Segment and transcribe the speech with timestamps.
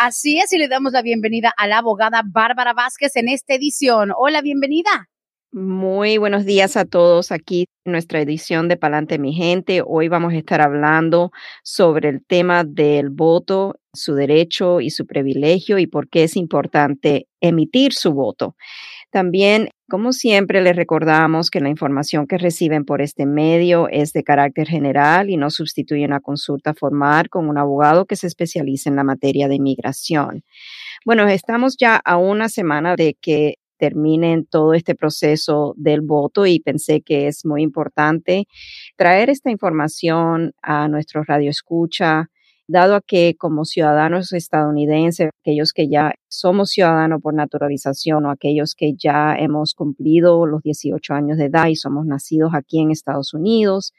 [0.00, 4.12] Así es, y le damos la bienvenida a la abogada Bárbara Vázquez en esta edición.
[4.16, 5.08] Hola, bienvenida.
[5.50, 9.82] Muy buenos días a todos aquí en nuestra edición de Palante Mi Gente.
[9.84, 11.32] Hoy vamos a estar hablando
[11.64, 17.26] sobre el tema del voto, su derecho y su privilegio y por qué es importante
[17.40, 18.54] emitir su voto.
[19.10, 24.22] También, como siempre, les recordamos que la información que reciben por este medio es de
[24.22, 28.96] carácter general y no sustituye una consulta formal con un abogado que se especialice en
[28.96, 30.44] la materia de inmigración.
[31.06, 36.60] Bueno, estamos ya a una semana de que terminen todo este proceso del voto y
[36.60, 38.46] pensé que es muy importante
[38.96, 42.28] traer esta información a nuestro radio escucha,
[42.68, 48.74] dado a que como ciudadanos estadounidenses, aquellos que ya somos ciudadanos por naturalización o aquellos
[48.74, 53.34] que ya hemos cumplido los 18 años de edad y somos nacidos aquí en Estados
[53.34, 53.92] Unidos,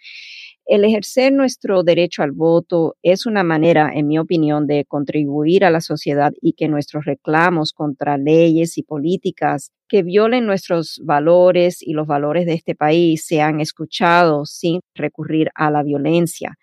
[0.70, 5.72] el ejercer nuestro derecho al voto es una manera, en mi opinión, de contribuir a
[5.72, 11.94] la sociedad y que nuestros reclamos contra leyes y políticas que violen nuestros valores y
[11.94, 16.56] los valores de este país sean escuchados sin recurrir a la violencia.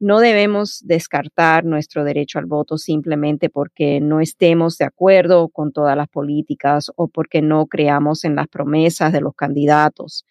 [0.00, 5.96] No debemos descartar nuestro derecho al voto simplemente porque no estemos de acuerdo con todas
[5.96, 10.24] las políticas o porque no creamos en las promesas de los candidatos.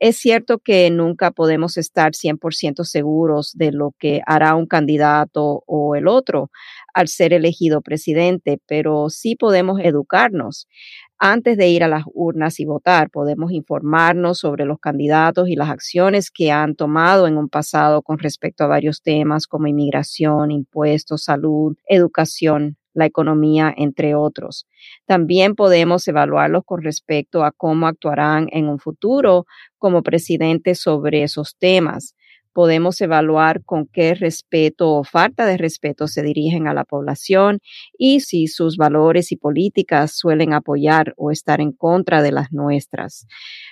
[0.00, 5.94] Es cierto que nunca podemos estar 100% seguros de lo que hará un candidato o
[5.94, 6.50] el otro
[6.92, 10.66] al ser elegido presidente, pero sí podemos educarnos.
[11.26, 15.70] Antes de ir a las urnas y votar, podemos informarnos sobre los candidatos y las
[15.70, 21.24] acciones que han tomado en un pasado con respecto a varios temas como inmigración, impuestos,
[21.24, 24.66] salud, educación, la economía, entre otros.
[25.06, 29.46] También podemos evaluarlos con respecto a cómo actuarán en un futuro
[29.78, 32.14] como presidente sobre esos temas.
[32.54, 37.58] Podemos evaluar con qué respeto o falta de respeto se dirigen a la población
[37.98, 43.26] y si sus valores y políticas suelen apoyar o estar en contra de las nuestras.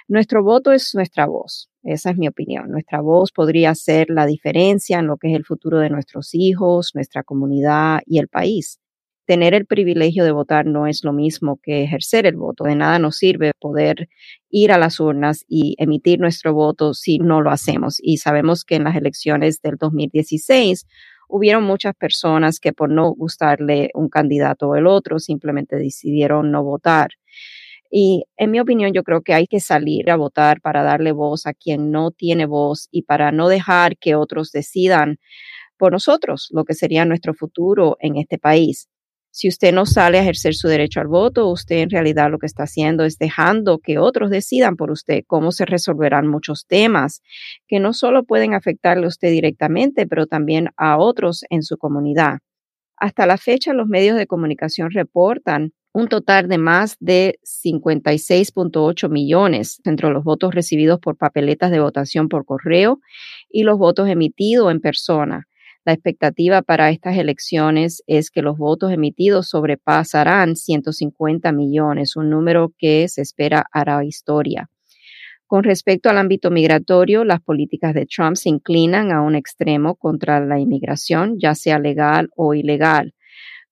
[0.08, 1.70] Nuestro voto es nuestra voz.
[1.84, 2.70] Esa es mi opinión.
[2.70, 6.90] Nuestra voz podría hacer la diferencia en lo que es el futuro de nuestros hijos,
[6.94, 8.81] nuestra comunidad y el país
[9.26, 12.64] tener el privilegio de votar no es lo mismo que ejercer el voto.
[12.64, 14.08] De nada nos sirve poder
[14.50, 17.98] ir a las urnas y emitir nuestro voto si no lo hacemos.
[18.00, 20.86] Y sabemos que en las elecciones del 2016
[21.28, 26.62] hubieron muchas personas que por no gustarle un candidato o el otro simplemente decidieron no
[26.62, 27.10] votar.
[27.90, 31.46] Y en mi opinión, yo creo que hay que salir a votar para darle voz
[31.46, 35.18] a quien no tiene voz y para no dejar que otros decidan
[35.76, 38.88] por nosotros lo que sería nuestro futuro en este país.
[39.34, 42.44] Si usted no sale a ejercer su derecho al voto, usted en realidad lo que
[42.44, 47.22] está haciendo es dejando que otros decidan por usted cómo se resolverán muchos temas
[47.66, 52.40] que no solo pueden afectarle a usted directamente, pero también a otros en su comunidad.
[52.98, 59.80] Hasta la fecha, los medios de comunicación reportan un total de más de 56.8 millones
[59.84, 63.00] entre los votos recibidos por papeletas de votación por correo
[63.48, 65.48] y los votos emitidos en persona
[65.84, 72.72] la expectativa para estas elecciones es que los votos emitidos sobrepasarán 150 millones, un número
[72.78, 74.70] que se espera hará historia.
[75.46, 80.40] Con respecto al ámbito migratorio, las políticas de Trump se inclinan a un extremo contra
[80.40, 83.12] la inmigración, ya sea legal o ilegal.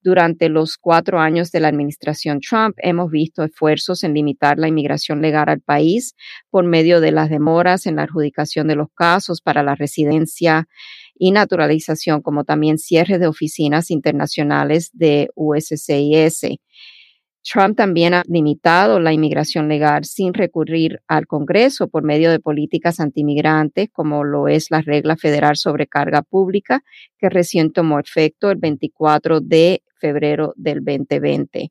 [0.02, 5.20] Durante los cuatro años de la administración Trump hemos visto esfuerzos en limitar la inmigración
[5.20, 6.14] legal al país
[6.48, 10.68] por medio de las demoras en la adjudicación de los casos para la residencia
[11.20, 16.58] y naturalización, como también cierre de oficinas internacionales de USCIS.
[17.42, 23.00] Trump también ha limitado la inmigración legal sin recurrir al Congreso por medio de políticas
[23.00, 26.82] antimigrantes, como lo es la regla federal sobre carga pública,
[27.18, 31.70] que recién tomó efecto el 24 de febrero del 2020.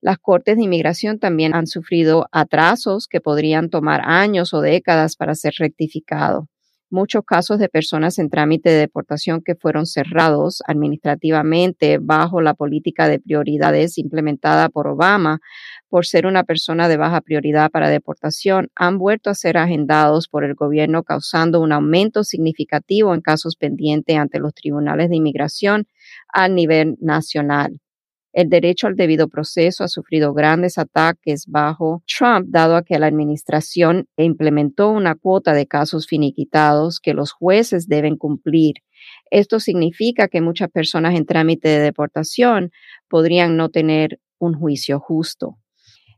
[0.00, 5.34] Las cortes de inmigración también han sufrido atrasos que podrían tomar años o décadas para
[5.34, 6.46] ser rectificados
[6.90, 13.08] muchos casos de personas en trámite de deportación que fueron cerrados administrativamente bajo la política
[13.08, 15.40] de prioridades implementada por Obama
[15.88, 20.44] por ser una persona de baja prioridad para deportación han vuelto a ser agendados por
[20.44, 25.86] el gobierno causando un aumento significativo en casos pendientes ante los tribunales de inmigración
[26.32, 27.80] a nivel nacional.
[28.32, 34.06] El derecho al debido proceso ha sufrido grandes ataques bajo Trump, dado que la administración
[34.16, 38.74] implementó una cuota de casos finiquitados que los jueces deben cumplir.
[39.30, 42.70] Esto significa que muchas personas en trámite de deportación
[43.08, 45.56] podrían no tener un juicio justo.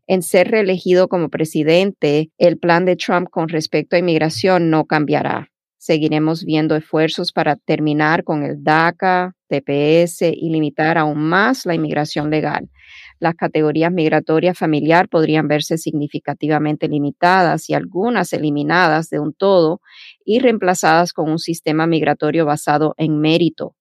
[0.07, 5.50] En ser reelegido como presidente, el plan de Trump con respecto a inmigración no cambiará.
[5.83, 12.29] Seguiremos viendo esfuerzos para terminar con el DACA, TPS y limitar aún más la inmigración
[12.29, 12.69] legal.
[13.19, 19.81] Las categorías migratorias familiar podrían verse significativamente limitadas y algunas eliminadas de un todo
[20.23, 23.75] y reemplazadas con un sistema migratorio basado en mérito.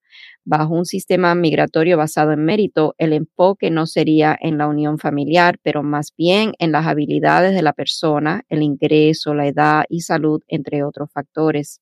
[0.46, 5.60] Bajo un sistema migratorio basado en mérito, el enfoque no sería en la unión familiar,
[5.64, 10.42] pero más bien en las habilidades de la persona, el ingreso, la edad y salud,
[10.48, 11.82] entre otros factores.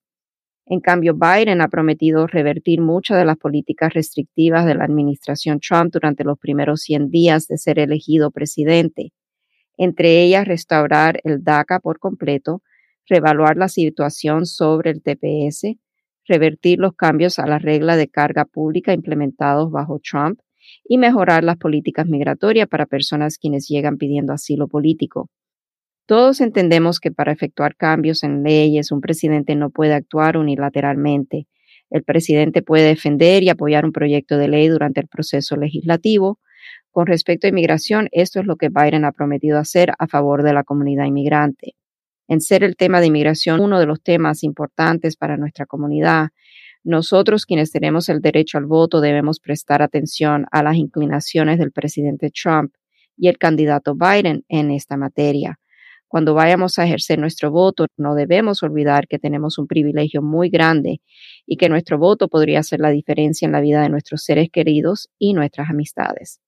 [0.69, 5.93] En cambio, Biden ha prometido revertir muchas de las políticas restrictivas de la administración Trump
[5.93, 9.13] durante los primeros 100 días de ser elegido presidente,
[9.77, 12.63] entre ellas restaurar el DACA por completo,
[13.07, 15.77] reevaluar la situación sobre el TPS,
[16.27, 20.41] revertir los cambios a la regla de carga pública implementados bajo Trump
[20.83, 25.29] y mejorar las políticas migratorias para personas quienes llegan pidiendo asilo político.
[26.07, 31.47] Todos entendemos que para efectuar cambios en leyes un presidente no puede actuar unilateralmente.
[31.89, 36.39] El presidente puede defender y apoyar un proyecto de ley durante el proceso legislativo.
[36.91, 40.53] Con respecto a inmigración, esto es lo que Biden ha prometido hacer a favor de
[40.53, 41.75] la comunidad inmigrante.
[42.29, 46.29] En ser el tema de inmigración uno de los temas importantes para nuestra comunidad,
[46.85, 52.31] nosotros quienes tenemos el derecho al voto debemos prestar atención a las inclinaciones del presidente
[52.31, 52.73] Trump
[53.17, 55.59] y el candidato Biden en esta materia.
[56.07, 61.01] Cuando vayamos a ejercer nuestro voto, no debemos olvidar que tenemos un privilegio muy grande
[61.45, 65.09] y que nuestro voto podría hacer la diferencia en la vida de nuestros seres queridos
[65.19, 66.39] y nuestras amistades.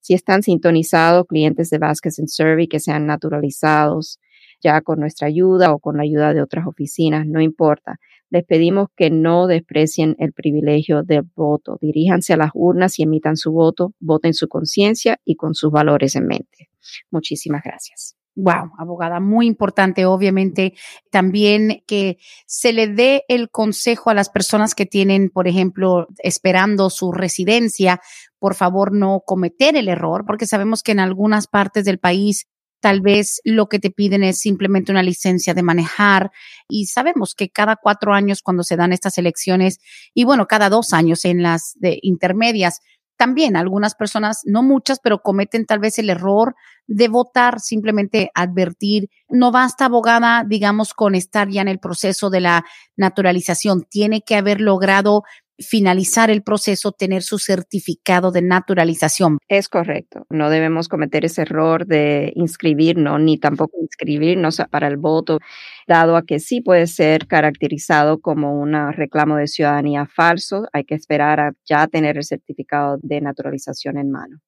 [0.00, 4.18] Si están sintonizados clientes de Vasquez Survey que sean naturalizados,
[4.62, 7.98] ya con nuestra ayuda o con la ayuda de otras oficinas, no importa.
[8.30, 11.78] Les pedimos que no desprecien el privilegio del voto.
[11.80, 16.16] Diríjanse a las urnas y emitan su voto, voten su conciencia y con sus valores
[16.16, 16.70] en mente.
[17.10, 18.16] Muchísimas gracias.
[18.36, 20.74] Wow, abogada, muy importante, obviamente,
[21.10, 26.90] también que se le dé el consejo a las personas que tienen, por ejemplo, esperando
[26.90, 28.00] su residencia,
[28.40, 32.48] por favor no cometer el error, porque sabemos que en algunas partes del país
[32.80, 36.30] tal vez lo que te piden es simplemente una licencia de manejar
[36.68, 39.78] y sabemos que cada cuatro años cuando se dan estas elecciones
[40.12, 42.80] y bueno, cada dos años en las de intermedias,
[43.16, 46.54] también algunas personas, no muchas, pero cometen tal vez el error
[46.86, 49.08] de votar, simplemente advertir.
[49.28, 52.64] No basta, abogada, digamos, con estar ya en el proceso de la
[52.96, 53.84] naturalización.
[53.88, 55.22] Tiene que haber logrado
[55.58, 59.38] finalizar el proceso, tener su certificado de naturalización.
[59.48, 60.26] Es correcto.
[60.30, 65.38] No debemos cometer ese error de inscribirnos ni tampoco inscribirnos para el voto,
[65.86, 70.66] dado a que sí puede ser caracterizado como un reclamo de ciudadanía falso.
[70.72, 74.40] Hay que esperar a ya tener el certificado de naturalización en mano.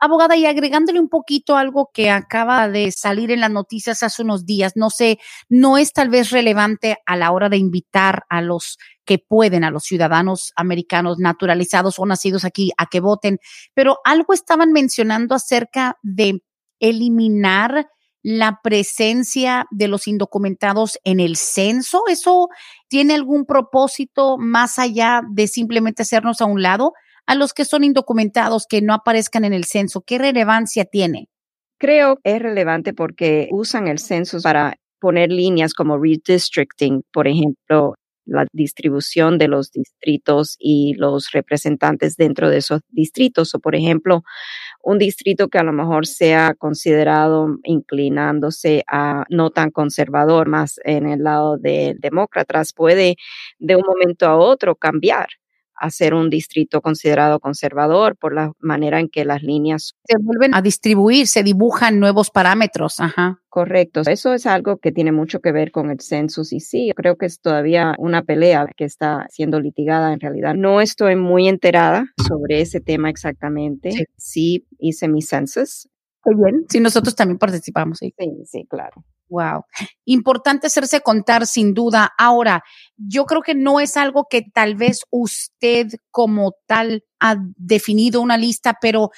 [0.00, 4.44] Abogada, y agregándole un poquito algo que acaba de salir en las noticias hace unos
[4.44, 8.78] días, no sé, no es tal vez relevante a la hora de invitar a los
[9.04, 13.38] que pueden, a los ciudadanos americanos naturalizados o nacidos aquí a que voten,
[13.74, 16.42] pero algo estaban mencionando acerca de
[16.80, 17.88] eliminar
[18.22, 22.02] la presencia de los indocumentados en el censo.
[22.08, 22.48] ¿Eso
[22.88, 26.92] tiene algún propósito más allá de simplemente hacernos a un lado?
[27.26, 30.02] A los que son indocumentados, que no aparezcan en el censo?
[30.02, 31.28] ¿Qué relevancia tiene?
[31.78, 38.46] Creo es relevante porque usan el censo para poner líneas como redistricting, por ejemplo, la
[38.52, 43.54] distribución de los distritos y los representantes dentro de esos distritos.
[43.54, 44.22] O, por ejemplo,
[44.82, 51.06] un distrito que a lo mejor sea considerado inclinándose a no tan conservador, más en
[51.06, 53.16] el lado de demócratas, puede
[53.58, 55.28] de un momento a otro cambiar
[55.76, 60.54] a ser un distrito considerado conservador por la manera en que las líneas se vuelven
[60.54, 63.00] a distribuir, se dibujan nuevos parámetros.
[63.00, 63.40] Ajá.
[63.48, 64.02] Correcto.
[64.06, 67.24] Eso es algo que tiene mucho que ver con el census y sí, creo que
[67.24, 70.54] es todavía una pelea que está siendo litigada en realidad.
[70.54, 73.92] No estoy muy enterada sobre ese tema exactamente.
[73.92, 75.88] Sí, sí hice mi census.
[76.26, 76.64] Muy bien.
[76.68, 77.98] Sí, nosotros también participamos.
[77.98, 79.04] Sí, sí, sí claro.
[79.28, 79.64] Wow.
[80.04, 82.12] Importante hacerse contar sin duda.
[82.18, 82.62] Ahora,
[82.96, 88.36] yo creo que no es algo que tal vez usted como tal ha definido una
[88.36, 89.10] lista, pero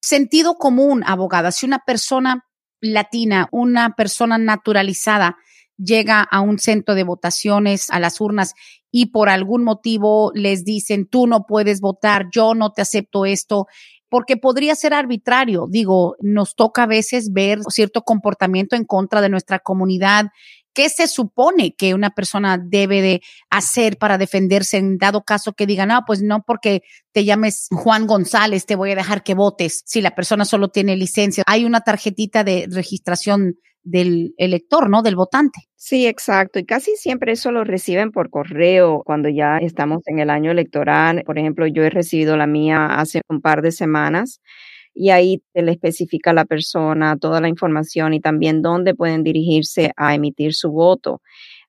[0.00, 2.44] sentido común, abogada, si una persona
[2.80, 5.36] latina, una persona naturalizada,
[5.76, 8.54] llega a un centro de votaciones, a las urnas,
[8.90, 13.66] y por algún motivo les dicen, tú no puedes votar, yo no te acepto esto,
[14.08, 15.66] porque podría ser arbitrario.
[15.68, 20.26] Digo, nos toca a veces ver cierto comportamiento en contra de nuestra comunidad.
[20.74, 25.66] ¿Qué se supone que una persona debe de hacer para defenderse en dado caso que
[25.66, 29.82] diga, no, pues no porque te llames Juan González, te voy a dejar que votes
[29.86, 31.44] si la persona solo tiene licencia?
[31.46, 33.54] Hay una tarjetita de registración
[33.84, 35.02] del elector, ¿no?
[35.02, 35.60] Del votante.
[35.76, 36.58] Sí, exacto.
[36.58, 41.22] Y casi siempre eso lo reciben por correo cuando ya estamos en el año electoral.
[41.24, 44.40] Por ejemplo, yo he recibido la mía hace un par de semanas
[44.94, 49.22] y ahí te le especifica a la persona toda la información y también dónde pueden
[49.24, 51.20] dirigirse a emitir su voto.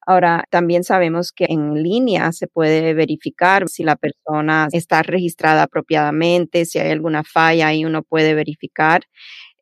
[0.07, 6.65] Ahora, también sabemos que en línea se puede verificar si la persona está registrada apropiadamente,
[6.65, 9.01] si hay alguna falla, ahí uno puede verificar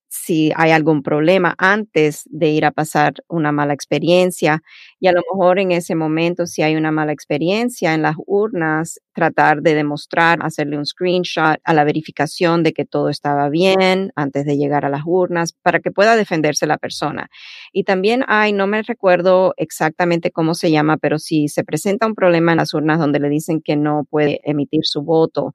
[0.09, 4.61] si hay algún problema antes de ir a pasar una mala experiencia
[5.03, 9.01] y a lo mejor en ese momento si hay una mala experiencia en las urnas,
[9.11, 14.45] tratar de demostrar, hacerle un screenshot a la verificación de que todo estaba bien antes
[14.45, 17.27] de llegar a las urnas para que pueda defenderse la persona.
[17.73, 22.15] Y también hay, no me recuerdo exactamente cómo se llama, pero si se presenta un
[22.15, 25.53] problema en las urnas donde le dicen que no puede emitir su voto,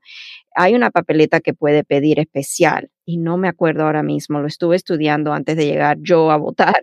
[0.55, 4.76] hay una papeleta que puede pedir especial y no me acuerdo ahora mismo, lo estuve
[4.76, 6.76] estudiando antes de llegar yo a votar,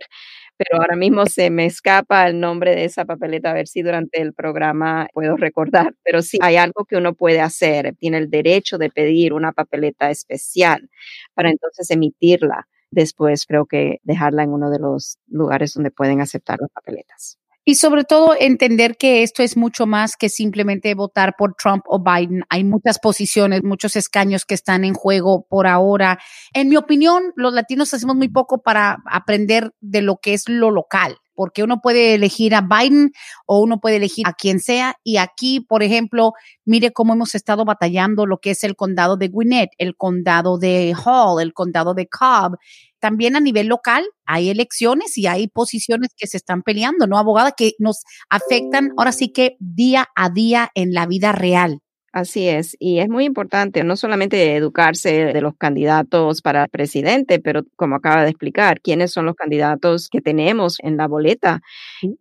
[0.58, 4.20] pero ahora mismo se me escapa el nombre de esa papeleta, a ver si durante
[4.22, 8.78] el programa puedo recordar, pero sí, hay algo que uno puede hacer, tiene el derecho
[8.78, 10.90] de pedir una papeleta especial
[11.34, 12.66] para entonces emitirla.
[12.90, 17.36] Después creo que dejarla en uno de los lugares donde pueden aceptar las papeletas.
[17.68, 22.00] Y sobre todo entender que esto es mucho más que simplemente votar por Trump o
[22.00, 22.44] Biden.
[22.48, 26.20] Hay muchas posiciones, muchos escaños que están en juego por ahora.
[26.54, 30.70] En mi opinión, los latinos hacemos muy poco para aprender de lo que es lo
[30.70, 33.12] local porque uno puede elegir a Biden
[33.46, 34.96] o uno puede elegir a quien sea.
[35.04, 36.32] Y aquí, por ejemplo,
[36.64, 40.94] mire cómo hemos estado batallando lo que es el condado de Gwinnett, el condado de
[41.04, 42.56] Hall, el condado de Cobb.
[43.00, 47.52] También a nivel local hay elecciones y hay posiciones que se están peleando, ¿no, abogada?
[47.52, 51.80] Que nos afectan ahora sí que día a día en la vida real.
[52.12, 57.62] Así es, y es muy importante no solamente educarse de los candidatos para presidente, pero
[57.76, 61.60] como acaba de explicar, quiénes son los candidatos que tenemos en la boleta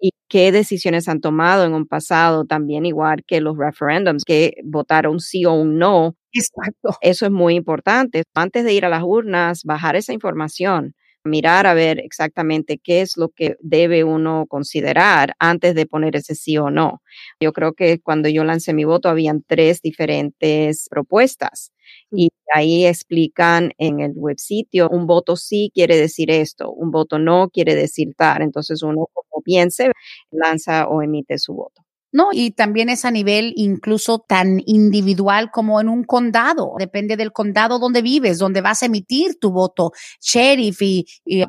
[0.01, 5.21] y qué decisiones han tomado en un pasado, también igual que los referéndums, que votaron
[5.21, 6.15] sí o un no.
[6.37, 6.97] Exacto.
[7.01, 8.23] Eso es muy importante.
[8.33, 10.93] Antes de ir a las urnas, bajar esa información
[11.27, 16.35] mirar a ver exactamente qué es lo que debe uno considerar antes de poner ese
[16.35, 17.01] sí o no.
[17.39, 21.71] Yo creo que cuando yo lancé mi voto habían tres diferentes propuestas
[22.11, 27.17] y ahí explican en el web sitio, un voto sí quiere decir esto, un voto
[27.17, 28.43] no quiere decir tal.
[28.43, 29.91] Entonces uno como piense,
[30.29, 31.84] lanza o emite su voto.
[32.15, 32.29] ¿No?
[32.31, 36.75] Y también es a nivel incluso tan individual como en un condado.
[36.79, 39.91] Depende del condado donde vives, donde vas a emitir tu voto,
[40.21, 41.05] sheriff y,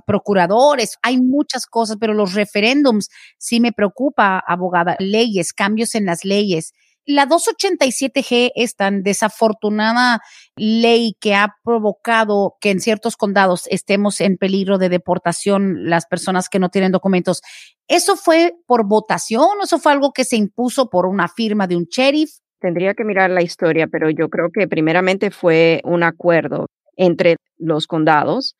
[0.08, 0.98] procuradores.
[1.02, 4.96] Hay muchas cosas, pero los referéndums sí me preocupa, abogada.
[4.98, 6.72] Leyes, cambios en las leyes.
[7.06, 10.20] La 287G es tan desafortunada
[10.56, 16.48] ley que ha provocado que en ciertos condados estemos en peligro de deportación las personas
[16.48, 17.42] que no tienen documentos.
[17.86, 21.76] ¿Eso fue por votación o eso fue algo que se impuso por una firma de
[21.76, 22.30] un sheriff?
[22.60, 27.86] Tendría que mirar la historia, pero yo creo que primeramente fue un acuerdo entre los
[27.86, 28.56] condados,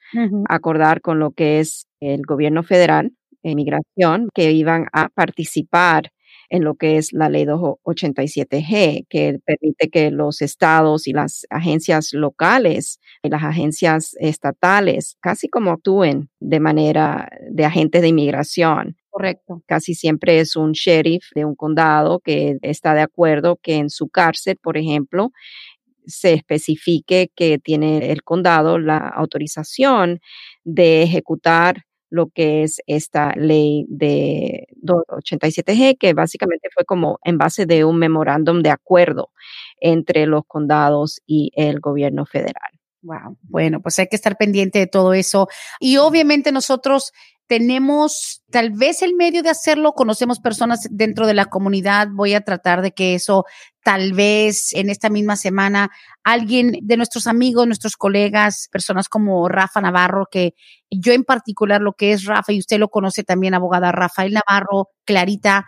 [0.49, 3.11] acordar con lo que es el gobierno federal,
[3.43, 6.11] inmigración, que iban a participar
[6.51, 12.13] en lo que es la ley 287G, que permite que los estados y las agencias
[12.13, 18.97] locales y las agencias estatales casi como actúen de manera de agentes de inmigración.
[19.11, 19.63] Correcto.
[19.67, 24.09] Casi siempre es un sheriff de un condado que está de acuerdo que en su
[24.09, 25.31] cárcel, por ejemplo,
[26.07, 30.21] se especifique que tiene el condado la autorización
[30.65, 31.85] de ejecutar
[32.17, 37.99] lo que es esta ley de 287G, que básicamente fue como en base de un
[37.99, 39.31] memorándum de acuerdo
[39.81, 42.73] entre los condados y el gobierno federal.
[43.03, 43.39] Wow.
[43.43, 45.47] Bueno, pues hay que estar pendiente de todo eso.
[45.79, 47.13] Y obviamente nosotros
[47.47, 52.41] tenemos tal vez el medio de hacerlo, conocemos personas dentro de la comunidad, voy a
[52.41, 53.45] tratar de que eso
[53.85, 55.91] tal vez en esta misma semana
[56.25, 60.55] alguien de nuestros amigos, nuestros colegas, personas como Rafa Navarro, que
[60.91, 64.91] yo en particular lo que es Rafa, y usted lo conoce también, abogada Rafael Navarro,
[65.05, 65.67] Clarita,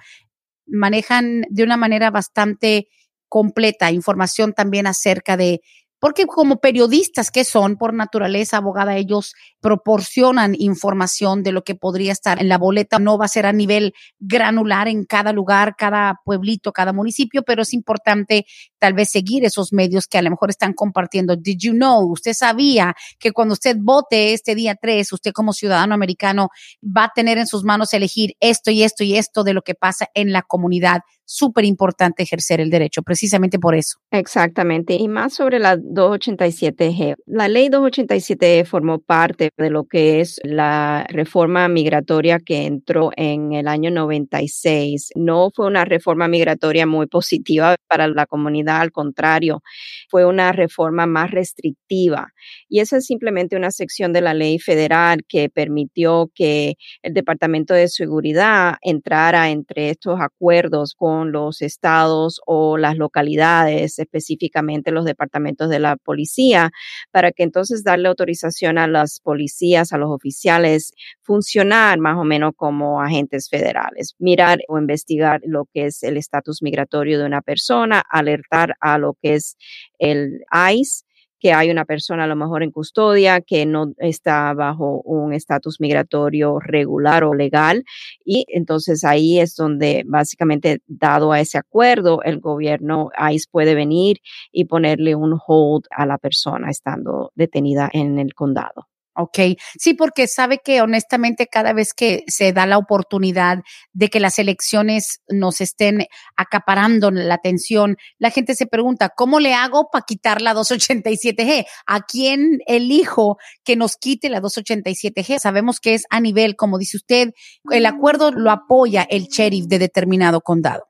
[0.66, 2.88] manejan de una manera bastante
[3.28, 5.60] completa información también acerca de
[6.00, 12.12] porque como periodistas que son por naturaleza abogada, ellos proporcionan información de lo que podría
[12.12, 12.98] estar en la boleta.
[12.98, 17.62] No va a ser a nivel granular en cada lugar, cada pueblito, cada municipio, pero
[17.62, 18.46] es importante
[18.78, 21.36] tal vez seguir esos medios que a lo mejor están compartiendo.
[21.36, 22.10] Did you know?
[22.12, 26.50] Usted sabía que cuando usted vote este día 3, usted como ciudadano americano
[26.84, 29.74] va a tener en sus manos elegir esto y esto y esto de lo que
[29.74, 31.00] pasa en la comunidad.
[31.30, 33.98] Súper importante ejercer el derecho, precisamente por eso.
[34.10, 34.94] Exactamente.
[34.94, 37.16] Y más sobre la 287G.
[37.26, 43.52] La ley 287 formó parte de lo que es la reforma migratoria que entró en
[43.52, 45.10] el año 96.
[45.16, 49.62] No fue una reforma migratoria muy positiva para la comunidad, al contrario,
[50.08, 52.32] fue una reforma más restrictiva.
[52.70, 57.74] Y esa es simplemente una sección de la ley federal que permitió que el Departamento
[57.74, 65.68] de Seguridad entrara entre estos acuerdos con los estados o las localidades, específicamente los departamentos
[65.68, 66.70] de la policía,
[67.10, 72.52] para que entonces darle autorización a las policías, a los oficiales, funcionar más o menos
[72.56, 78.02] como agentes federales, mirar o investigar lo que es el estatus migratorio de una persona,
[78.08, 79.56] alertar a lo que es
[79.98, 81.07] el ICE
[81.40, 85.80] que hay una persona a lo mejor en custodia que no está bajo un estatus
[85.80, 87.84] migratorio regular o legal.
[88.24, 94.18] Y entonces ahí es donde básicamente, dado a ese acuerdo, el gobierno ICE puede venir
[94.52, 98.88] y ponerle un hold a la persona estando detenida en el condado.
[99.20, 103.58] Ok, sí, porque sabe que honestamente cada vez que se da la oportunidad
[103.92, 106.06] de que las elecciones nos estén
[106.36, 111.66] acaparando la atención, la gente se pregunta, ¿cómo le hago para quitar la 287G?
[111.86, 115.40] ¿A quién elijo que nos quite la 287G?
[115.40, 117.32] Sabemos que es a nivel, como dice usted,
[117.72, 120.87] el acuerdo lo apoya el sheriff de determinado condado.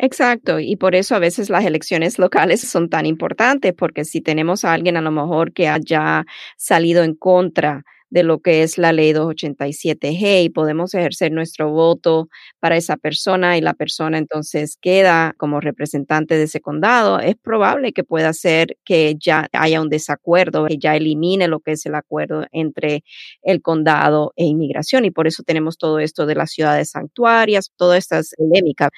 [0.00, 4.64] Exacto, y por eso a veces las elecciones locales son tan importantes, porque si tenemos
[4.64, 6.24] a alguien a lo mejor que haya
[6.56, 12.28] salido en contra de lo que es la ley 287G y podemos ejercer nuestro voto
[12.60, 17.92] para esa persona y la persona entonces queda como representante de ese condado, es probable
[17.92, 21.94] que pueda ser que ya haya un desacuerdo, que ya elimine lo que es el
[21.94, 23.04] acuerdo entre
[23.42, 27.98] el condado e inmigración y por eso tenemos todo esto de las ciudades santuarias, todas
[27.98, 28.90] estas polémicas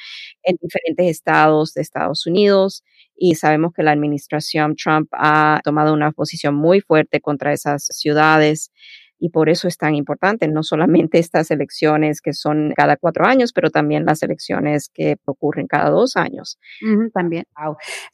[0.42, 2.84] en diferentes estados de Estados Unidos
[3.16, 8.70] y sabemos que la administración Trump ha tomado una posición muy fuerte contra esas ciudades
[9.20, 13.52] y por eso es tan importante, no solamente estas elecciones que son cada cuatro años,
[13.52, 16.58] pero también las elecciones que ocurren cada dos años.
[17.12, 17.44] también.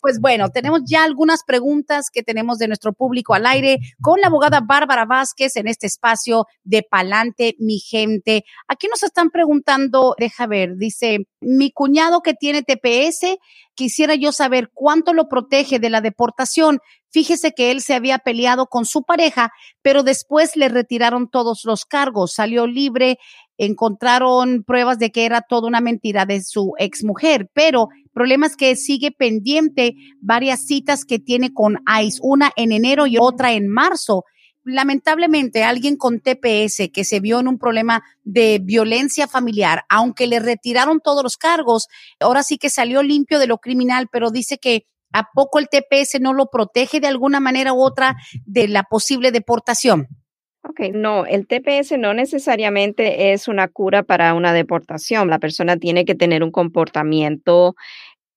[0.03, 4.27] Pues bueno, tenemos ya algunas preguntas que tenemos de nuestro público al aire con la
[4.27, 8.43] abogada Bárbara Vázquez en este espacio de Palante, mi gente.
[8.67, 13.39] Aquí nos están preguntando, deja ver, dice, mi cuñado que tiene TPS
[13.77, 16.81] quisiera yo saber cuánto lo protege de la deportación.
[17.17, 19.51] Fíjese que él se había peleado con su pareja,
[19.81, 23.19] pero después le retiraron todos los cargos, salió libre,
[23.57, 28.55] encontraron pruebas de que era toda una mentira de su exmujer, pero el problema es
[28.55, 33.67] que sigue pendiente varias citas que tiene con ICE, una en enero y otra en
[33.67, 34.25] marzo.
[34.63, 40.39] Lamentablemente alguien con TPS que se vio en un problema de violencia familiar, aunque le
[40.39, 41.89] retiraron todos los cargos,
[42.21, 44.85] ahora sí que salió limpio de lo criminal, pero dice que
[45.17, 49.33] a poco el TPS no lo protege de alguna manera u otra de la posible
[49.33, 50.09] deportación.
[50.63, 55.31] Ok, no, el TPS no necesariamente es una cura para una deportación.
[55.31, 57.77] La persona tiene que tener un comportamiento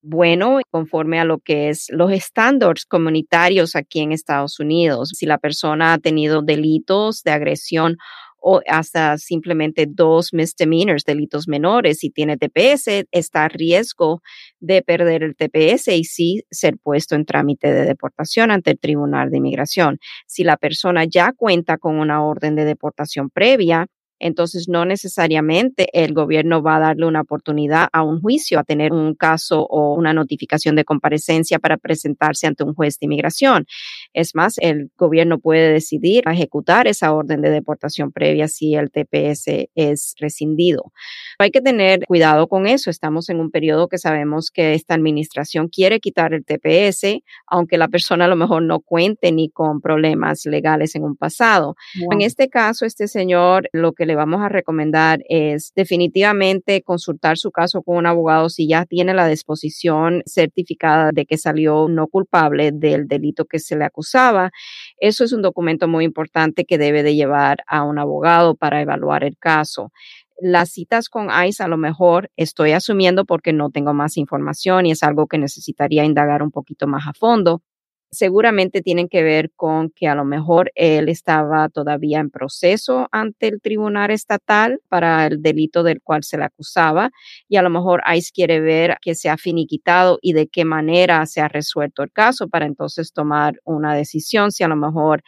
[0.02, 5.10] bueno conforme a lo que es los estándares comunitarios aquí en Estados Unidos.
[5.16, 7.98] Si la persona ha tenido delitos de agresión
[8.42, 14.22] o hasta simplemente dos misdemeanors, delitos menores, si tiene TPS, está a riesgo
[14.60, 19.30] de perder el TPS y sí ser puesto en trámite de deportación ante el Tribunal
[19.30, 20.00] de Inmigración.
[20.28, 23.88] Si la persona ya cuenta con una orden de deportación previa,
[24.20, 28.92] entonces no necesariamente el gobierno va a darle una oportunidad a un juicio, a tener
[28.94, 33.66] un caso o una notificación de comparecencia para presentarse ante un juez de inmigración.
[34.14, 39.70] Es más, el gobierno puede decidir ejecutar esa orden de deportación previa si el TPS
[39.76, 40.92] es rescindido.
[41.38, 42.90] Hay que tener cuidado con eso.
[42.90, 47.88] Estamos en un periodo que sabemos que esta administración quiere quitar el TPS, aunque la
[47.88, 51.76] persona a lo mejor no cuente ni con problemas legales en un pasado.
[52.12, 57.52] En este caso, este señor lo que le vamos a recomendar es definitivamente consultar su
[57.52, 62.72] caso con un abogado si ya tiene la disposición certificada de que salió no culpable
[62.74, 64.50] del delito que se le acusaba.
[65.00, 69.24] Eso es un documento muy importante que debe de llevar a un abogado para evaluar
[69.24, 69.92] el caso
[70.42, 74.92] las citas con ICE a lo mejor estoy asumiendo porque no tengo más información y
[74.92, 77.62] es algo que necesitaría indagar un poquito más a fondo,
[78.12, 83.48] seguramente tienen que ver con que a lo mejor él estaba todavía en proceso ante
[83.48, 87.12] el tribunal estatal para el delito del cual se le acusaba
[87.48, 91.26] y a lo mejor ICE quiere ver que se ha finiquitado y de qué manera
[91.26, 95.22] se ha resuelto el caso para entonces tomar una decisión si a lo mejor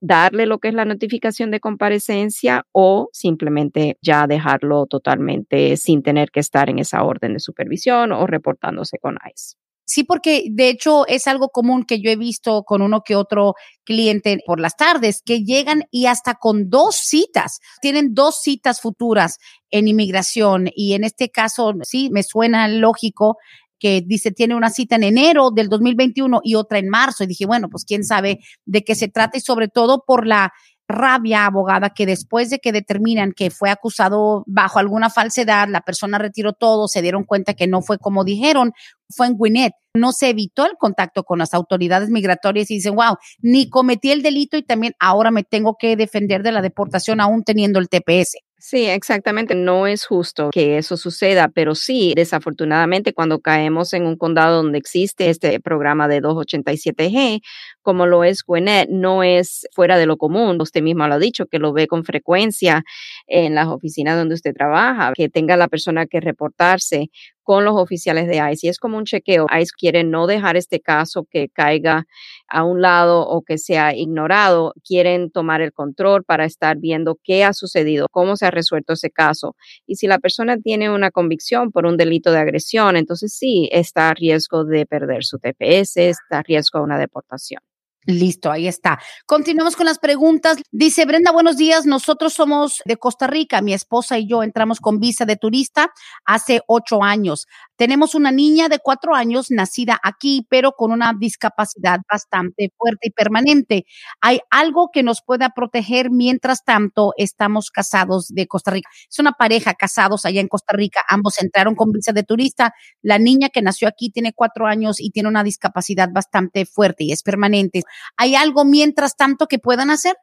[0.00, 6.30] darle lo que es la notificación de comparecencia o simplemente ya dejarlo totalmente sin tener
[6.32, 9.61] que estar en esa orden de supervisión o reportándose con ICE.
[9.84, 13.54] Sí, porque de hecho es algo común que yo he visto con uno que otro
[13.84, 19.38] cliente por las tardes, que llegan y hasta con dos citas, tienen dos citas futuras
[19.70, 23.38] en inmigración y en este caso sí, me suena lógico
[23.82, 27.24] que dice tiene una cita en enero del 2021 y otra en marzo.
[27.24, 30.52] Y dije, bueno, pues quién sabe de qué se trata y sobre todo por la
[30.92, 36.18] rabia abogada que después de que determinan que fue acusado bajo alguna falsedad, la persona
[36.18, 38.72] retiró todo, se dieron cuenta que no fue como dijeron,
[39.08, 39.72] fue en Gwinnett.
[39.94, 44.22] No se evitó el contacto con las autoridades migratorias y dicen, wow, ni cometí el
[44.22, 48.38] delito y también ahora me tengo que defender de la deportación aún teniendo el TPS.
[48.64, 49.56] Sí, exactamente.
[49.56, 54.78] No es justo que eso suceda, pero sí, desafortunadamente, cuando caemos en un condado donde
[54.78, 57.40] existe este programa de 287G,
[57.82, 60.60] como lo es Gwinnett, no es fuera de lo común.
[60.60, 62.84] Usted mismo lo ha dicho, que lo ve con frecuencia
[63.26, 67.10] en las oficinas donde usted trabaja, que tenga la persona que reportarse
[67.42, 69.46] con los oficiales de ICE y es como un chequeo.
[69.50, 72.06] ICE quiere no dejar este caso que caiga
[72.48, 74.74] a un lado o que sea ignorado.
[74.84, 79.10] Quieren tomar el control para estar viendo qué ha sucedido, cómo se ha resuelto ese
[79.10, 79.56] caso.
[79.86, 84.10] Y si la persona tiene una convicción por un delito de agresión, entonces sí está
[84.10, 87.60] a riesgo de perder su TPS, está a riesgo de una deportación.
[88.06, 88.98] Listo, ahí está.
[89.26, 90.56] Continuamos con las preguntas.
[90.72, 91.86] Dice Brenda, buenos días.
[91.86, 93.62] Nosotros somos de Costa Rica.
[93.62, 95.92] Mi esposa y yo entramos con visa de turista
[96.24, 97.46] hace ocho años.
[97.76, 103.10] Tenemos una niña de cuatro años nacida aquí, pero con una discapacidad bastante fuerte y
[103.10, 103.86] permanente.
[104.20, 108.90] ¿Hay algo que nos pueda proteger mientras tanto estamos casados de Costa Rica?
[109.08, 111.00] Es una pareja casados allá en Costa Rica.
[111.08, 112.74] Ambos entraron con visa de turista.
[113.00, 117.12] La niña que nació aquí tiene cuatro años y tiene una discapacidad bastante fuerte y
[117.12, 117.82] es permanente.
[118.16, 120.14] ¿Hay algo mientras tanto que puedan hacer?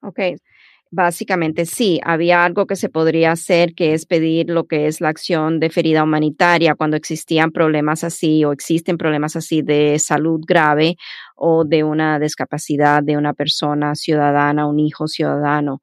[0.00, 0.20] Ok.
[0.96, 5.08] Básicamente sí, había algo que se podría hacer, que es pedir lo que es la
[5.08, 10.94] acción de ferida humanitaria cuando existían problemas así o existen problemas así de salud grave
[11.34, 15.80] o de una discapacidad de una persona ciudadana, un hijo ciudadano.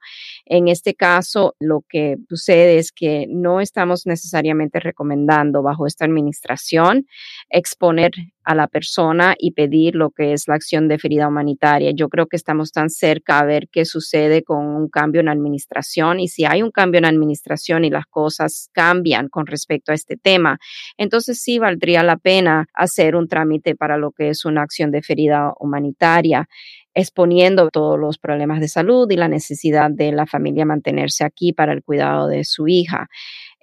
[0.54, 7.08] En este caso, lo que sucede es que no estamos necesariamente recomendando bajo esta administración
[7.50, 8.12] exponer
[8.44, 11.92] a la persona y pedir lo que es la acción de ferida humanitaria.
[11.92, 16.20] Yo creo que estamos tan cerca a ver qué sucede con un cambio en administración
[16.20, 20.18] y si hay un cambio en administración y las cosas cambian con respecto a este
[20.18, 20.60] tema,
[20.98, 25.02] entonces sí valdría la pena hacer un trámite para lo que es una acción de
[25.02, 26.50] ferida humanitaria
[26.94, 31.74] exponiendo todos los problemas de salud y la necesidad de la familia mantenerse aquí para
[31.74, 33.10] el cuidado de su hija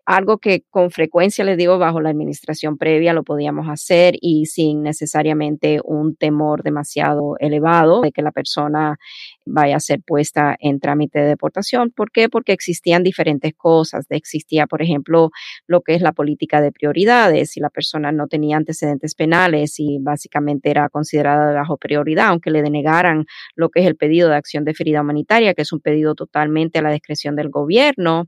[0.08, 4.82] algo que con frecuencia les digo bajo la administración previa lo podíamos hacer y sin
[4.82, 8.96] necesariamente un temor demasiado elevado de que la persona
[9.44, 11.90] vaya a ser puesta en trámite de deportación.
[11.90, 12.30] ¿Por qué?
[12.30, 14.06] Porque existían diferentes cosas.
[14.08, 15.28] Existía, por ejemplo,
[15.66, 17.50] lo que es la política de prioridades.
[17.50, 22.50] Si la persona no tenía antecedentes penales y básicamente era considerada de bajo prioridad, aunque
[22.50, 25.80] le denegaran lo que es el pedido de acción de ferida humanitaria, que es un
[25.80, 28.24] pedido totalmente a la discreción del gobierno,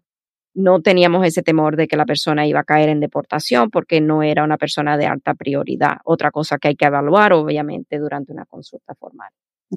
[0.55, 4.23] no teníamos ese temor de que la persona iba a caer en deportación porque no
[4.23, 5.99] era una persona de alta prioridad.
[6.05, 9.31] Otra cosa que hay que evaluar, obviamente, durante una consulta formal.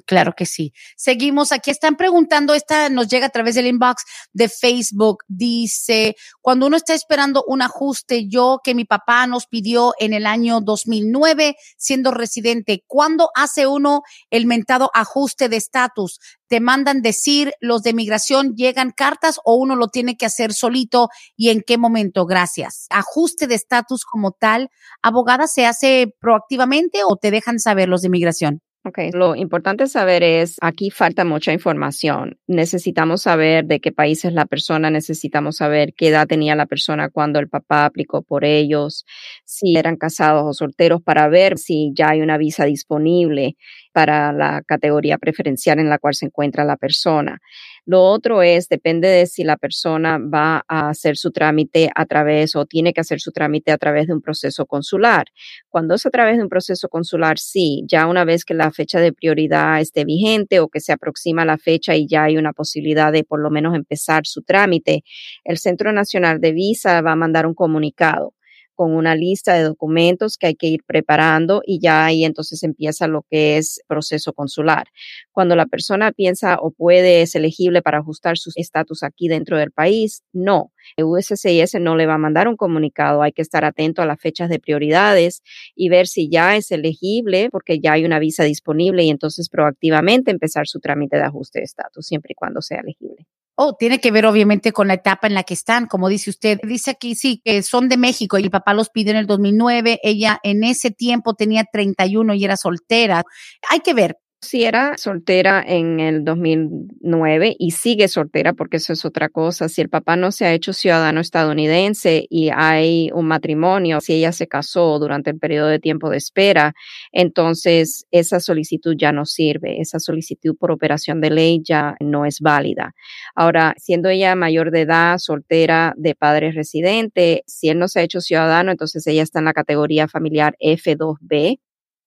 [0.06, 0.72] Claro que sí.
[0.96, 1.52] Seguimos.
[1.52, 4.02] Aquí están preguntando, esta nos llega a través del inbox
[4.32, 5.24] de Facebook.
[5.28, 10.26] Dice, cuando uno está esperando un ajuste, yo que mi papá nos pidió en el
[10.26, 16.18] año 2009, siendo residente, ¿cuándo hace uno el mentado ajuste de estatus?
[16.48, 21.08] ¿Te mandan decir los de migración, llegan cartas o uno lo tiene que hacer solito
[21.36, 22.26] y en qué momento?
[22.26, 22.86] Gracias.
[22.90, 24.70] Ajuste de estatus como tal,
[25.02, 28.63] abogada, ¿se hace proactivamente o te dejan saber los de migración?
[28.86, 32.38] Ok, lo importante saber es, aquí falta mucha información.
[32.46, 37.08] Necesitamos saber de qué país es la persona, necesitamos saber qué edad tenía la persona
[37.08, 39.06] cuando el papá aplicó por ellos,
[39.46, 43.56] si eran casados o solteros, para ver si ya hay una visa disponible
[43.92, 47.40] para la categoría preferencial en la cual se encuentra la persona.
[47.86, 52.56] Lo otro es, depende de si la persona va a hacer su trámite a través
[52.56, 55.26] o tiene que hacer su trámite a través de un proceso consular.
[55.68, 59.00] Cuando es a través de un proceso consular, sí, ya una vez que la fecha
[59.00, 63.12] de prioridad esté vigente o que se aproxima la fecha y ya hay una posibilidad
[63.12, 65.04] de por lo menos empezar su trámite,
[65.44, 68.32] el Centro Nacional de Visa va a mandar un comunicado
[68.74, 73.06] con una lista de documentos que hay que ir preparando y ya ahí entonces empieza
[73.06, 74.88] lo que es proceso consular.
[75.32, 79.70] Cuando la persona piensa o puede, es elegible para ajustar su estatus aquí dentro del
[79.70, 80.72] país, no.
[80.96, 84.20] El USCIS no le va a mandar un comunicado, hay que estar atento a las
[84.20, 85.42] fechas de prioridades
[85.74, 90.30] y ver si ya es elegible porque ya hay una visa disponible y entonces proactivamente
[90.30, 93.26] empezar su trámite de ajuste de estatus siempre y cuando sea elegible.
[93.56, 96.58] Oh, tiene que ver obviamente con la etapa en la que están, como dice usted.
[96.64, 100.00] Dice aquí, sí, que son de México y el papá los pidió en el 2009.
[100.02, 103.22] Ella en ese tiempo tenía 31 y era soltera.
[103.70, 109.04] Hay que ver, si era soltera en el 2009 y sigue soltera porque eso es
[109.04, 109.68] otra cosa.
[109.68, 114.30] Si el papá no se ha hecho ciudadano estadounidense y hay un matrimonio, si ella
[114.30, 116.74] se casó durante el periodo de tiempo de espera,
[117.10, 119.80] entonces esa solicitud ya no sirve.
[119.80, 122.94] Esa solicitud por operación de ley ya no es válida.
[123.34, 128.02] Ahora, siendo ella mayor de edad, soltera, de padre residente, si él no se ha
[128.04, 131.58] hecho ciudadano, entonces ella está en la categoría familiar F2B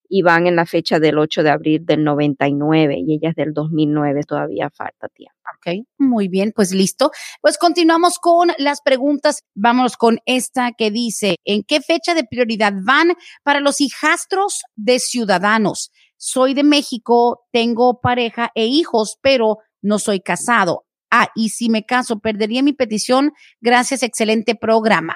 [0.10, 3.54] y van en la fecha del 8 de abril del 99 y ella es del
[3.54, 5.36] 2009, todavía falta tiempo.
[5.58, 7.12] Ok, muy bien, pues listo.
[7.42, 9.44] Pues continuamos con las preguntas.
[9.56, 15.00] Vamos con esta que dice, ¿en qué fecha de prioridad van para los hijastros de
[15.00, 15.92] ciudadanos?
[16.18, 20.86] Soy de México, tengo pareja e hijos, pero no soy casado.
[21.10, 23.32] Ah, y si me caso, perdería mi petición.
[23.62, 25.16] Gracias, excelente programa.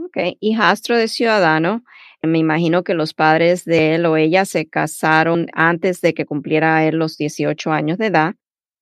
[0.00, 1.82] Ok, hijastro de ciudadano
[2.22, 6.84] me imagino que los padres de él o ella se casaron antes de que cumpliera
[6.86, 8.34] él los 18 años de edad.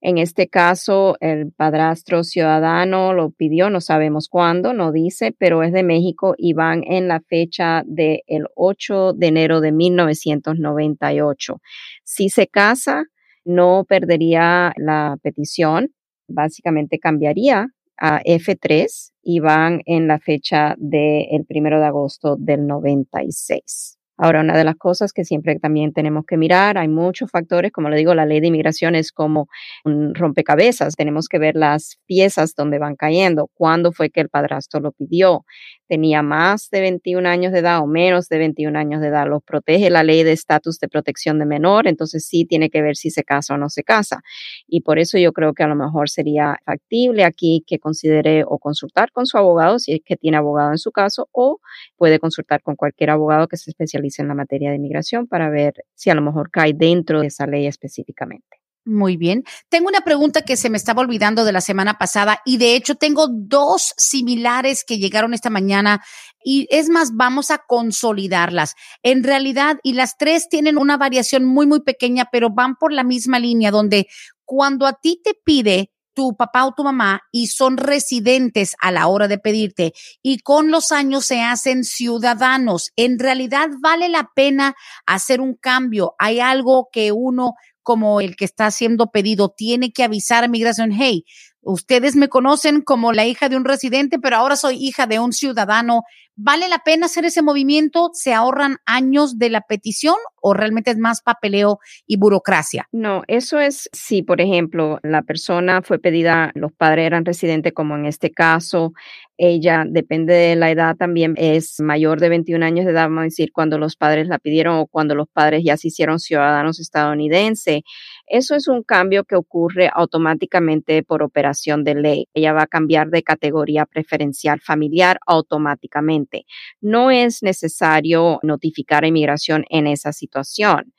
[0.03, 5.73] En este caso, el padrastro ciudadano lo pidió, no sabemos cuándo, no dice, pero es
[5.73, 11.61] de México y van en la fecha del 8 de enero de 1998.
[12.05, 13.05] Si se casa,
[13.45, 15.95] no perdería la petición,
[16.29, 22.65] básicamente cambiaría a F3 y van en la fecha del el primero de agosto del
[22.65, 23.96] 96.
[24.19, 27.91] Ahora, una de las cosas que siempre también tenemos que mirar, hay muchos factores, como
[27.91, 29.49] le digo, la ley de inmigración es como
[29.85, 34.81] un rompecabezas, tenemos que ver las piezas donde van cayendo, cuándo fue que el padrastro
[34.81, 35.45] lo pidió,
[35.87, 39.43] tenía más de 21 años de edad o menos de 21 años de edad, los
[39.43, 43.11] protege la ley de estatus de protección de menor, entonces sí tiene que ver si
[43.11, 44.23] se casa o no se casa.
[44.67, 48.59] Y por eso yo creo que a lo mejor sería factible aquí que considere o
[48.59, 51.61] consultar con su abogado, si es que tiene abogado en su caso, o
[51.97, 55.75] puede consultar con cualquier abogado que se especialice en la materia de inmigración para ver
[55.95, 58.59] si a lo mejor cae dentro de esa ley específicamente.
[58.87, 59.42] Muy bien.
[59.69, 62.95] Tengo una pregunta que se me estaba olvidando de la semana pasada y de hecho
[62.95, 66.05] tengo dos similares que llegaron esta mañana
[66.45, 68.75] y es más, vamos a consolidarlas.
[69.03, 73.03] En realidad, y las tres tienen una variación muy, muy pequeña, pero van por la
[73.03, 74.07] misma línea donde
[74.45, 79.07] cuando a ti te pide tu papá o tu mamá y son residentes a la
[79.07, 84.75] hora de pedirte y con los años se hacen ciudadanos, en realidad vale la pena
[85.05, 86.15] hacer un cambio.
[86.19, 90.91] Hay algo que uno como el que está haciendo pedido tiene que avisar a migración,
[90.91, 91.25] hey,
[91.67, 95.33] Ustedes me conocen como la hija de un residente, pero ahora soy hija de un
[95.33, 96.05] ciudadano.
[96.37, 98.11] ¿Vale la pena hacer ese movimiento?
[98.13, 102.87] ¿Se ahorran años de la petición o realmente es más papeleo y burocracia?
[102.93, 107.97] No, eso es si, por ejemplo, la persona fue pedida, los padres eran residentes, como
[107.97, 108.93] en este caso,
[109.39, 113.25] ella, depende de la edad, también es mayor de 21 años de edad, vamos a
[113.25, 117.83] decir, cuando los padres la pidieron o cuando los padres ya se hicieron ciudadanos estadounidenses.
[118.27, 122.29] Eso es un cambio que ocurre automáticamente por operación de ley.
[122.35, 126.45] Ella va a cambiar de categoría preferencial familiar automáticamente.
[126.81, 130.93] No es necesario notificar a inmigración en esa situación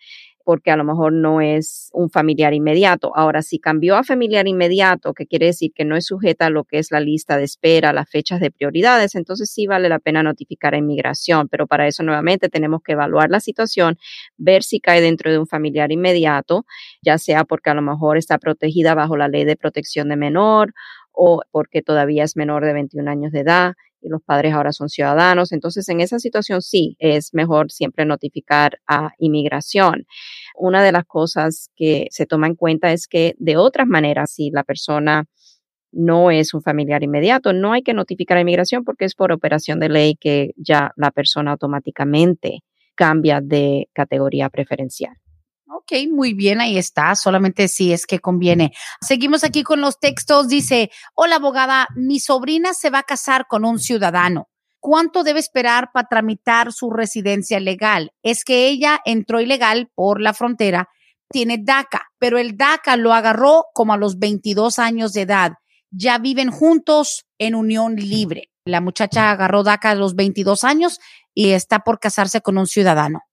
[0.48, 3.12] porque a lo mejor no es un familiar inmediato.
[3.18, 6.64] Ahora, si cambió a familiar inmediato, que quiere decir que no es sujeta a lo
[6.64, 10.24] que es la lista de espera, las fechas de prioridades, entonces sí vale la pena
[10.24, 13.98] notificar a inmigración, pero para eso nuevamente tenemos que evaluar la situación,
[14.38, 16.66] ver si cae dentro de un familiar inmediato,
[17.02, 20.74] ya sea porque a lo mejor está protegida bajo la ley de protección de menor
[21.12, 23.74] o porque todavía es menor de 21 años de edad
[24.10, 25.52] los padres ahora son ciudadanos.
[25.52, 30.06] Entonces, en esa situación sí es mejor siempre notificar a inmigración.
[30.56, 34.50] Una de las cosas que se toma en cuenta es que de otras maneras, si
[34.52, 35.26] la persona
[35.91, 39.80] no es un familiar inmediato, no hay que notificar a inmigración porque es por operación
[39.80, 42.60] de ley que ya la persona automáticamente
[42.96, 45.15] cambia de categoría preferencial.
[45.70, 48.72] Ok, muy bien, ahí está, solamente si es que conviene.
[49.02, 50.48] Seguimos aquí con los textos.
[50.48, 54.48] Dice, hola abogada, mi sobrina se va a casar con un ciudadano.
[54.80, 58.14] ¿Cuánto debe esperar para tramitar su residencia legal?
[58.24, 60.88] Es que ella entró ilegal por la frontera,
[61.30, 65.54] tiene DACA, pero el DACA lo agarró como a los 22 años de edad.
[65.92, 68.52] Ya viven juntos en unión libre.
[68.64, 71.00] La muchacha agarró DACA a los 22 años
[71.34, 73.27] y está por casarse con un ciudadano.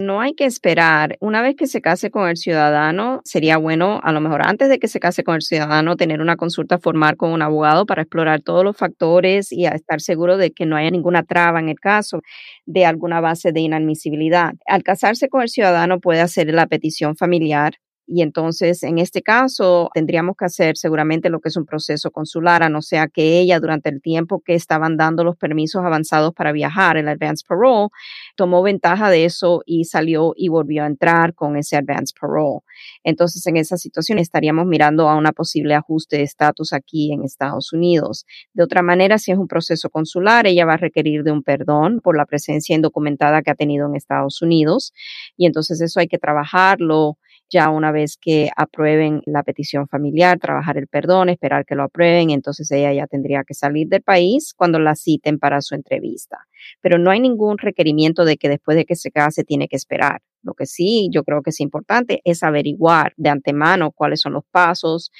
[0.00, 1.16] No hay que esperar.
[1.20, 4.78] Una vez que se case con el ciudadano, sería bueno, a lo mejor antes de
[4.78, 8.42] que se case con el ciudadano, tener una consulta formal con un abogado para explorar
[8.42, 12.20] todos los factores y estar seguro de que no haya ninguna traba en el caso
[12.66, 14.54] de alguna base de inadmisibilidad.
[14.66, 17.74] Al casarse con el ciudadano puede hacer la petición familiar
[18.08, 22.62] y entonces, en este caso, tendríamos que hacer seguramente lo que es un proceso consular,
[22.62, 26.52] a no sea que ella, durante el tiempo que estaban dando los permisos avanzados para
[26.52, 27.88] viajar, el advance parole,
[28.36, 32.60] tomó ventaja de eso y salió y volvió a entrar con ese advance parole.
[33.02, 37.72] Entonces, en esa situación estaríamos mirando a una posible ajuste de estatus aquí en Estados
[37.72, 38.24] Unidos.
[38.54, 42.00] De otra manera, si es un proceso consular, ella va a requerir de un perdón
[42.00, 44.92] por la presencia indocumentada que ha tenido en Estados Unidos.
[45.36, 47.18] Y entonces eso hay que trabajarlo
[47.50, 52.30] ya una vez que aprueben la petición familiar, trabajar el perdón, esperar que lo aprueben,
[52.30, 56.38] entonces ella ya tendría que salir del país cuando la citen para su entrevista.
[56.80, 60.22] Pero no hay ningún requerimiento de que después de que se case tiene que esperar.
[60.42, 64.44] Lo que sí yo creo que es importante es averiguar de antemano cuáles son los
[64.50, 65.10] pasos,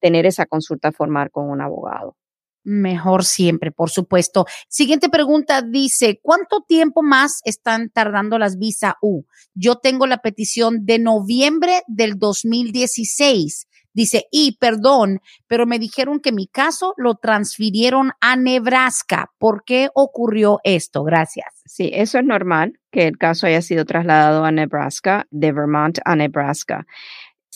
[0.00, 2.16] tener esa consulta formal con un abogado.
[2.64, 4.46] Mejor siempre, por supuesto.
[4.68, 9.24] Siguiente pregunta dice, ¿cuánto tiempo más están tardando las visa U?
[9.54, 13.68] Yo tengo la petición de noviembre del 2016.
[13.94, 19.30] Dice, y perdón, pero me dijeron que mi caso lo transfirieron a Nebraska.
[19.38, 21.04] ¿Por qué ocurrió esto?
[21.04, 21.46] Gracias.
[21.64, 26.16] Sí, eso es normal que el caso haya sido trasladado a Nebraska, de Vermont a
[26.16, 26.86] Nebraska.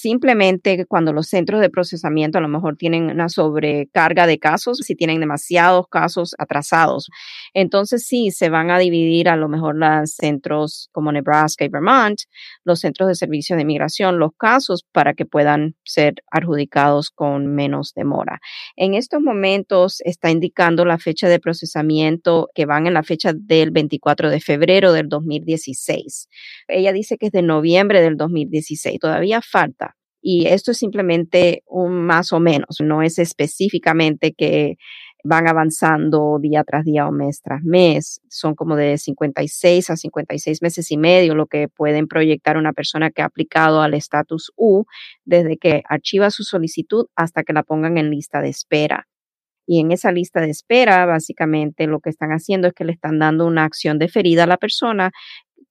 [0.00, 4.94] Simplemente cuando los centros de procesamiento a lo mejor tienen una sobrecarga de casos, si
[4.94, 7.08] tienen demasiados casos atrasados,
[7.52, 12.20] entonces sí se van a dividir a lo mejor los centros como Nebraska y Vermont,
[12.62, 17.92] los centros de servicio de inmigración, los casos para que puedan ser adjudicados con menos
[17.92, 18.38] demora.
[18.76, 23.72] En estos momentos está indicando la fecha de procesamiento que van en la fecha del
[23.72, 26.28] 24 de febrero del 2016.
[26.68, 29.00] Ella dice que es de noviembre del 2016.
[29.00, 29.87] Todavía falta
[30.20, 34.76] y esto es simplemente un más o menos, no es específicamente que
[35.24, 38.20] van avanzando día tras día o mes tras mes.
[38.28, 43.10] Son como de 56 a 56 meses y medio lo que pueden proyectar una persona
[43.10, 44.84] que ha aplicado al estatus U
[45.24, 49.06] desde que archiva su solicitud hasta que la pongan en lista de espera.
[49.66, 53.18] Y en esa lista de espera, básicamente lo que están haciendo es que le están
[53.18, 55.10] dando una acción deferida a la persona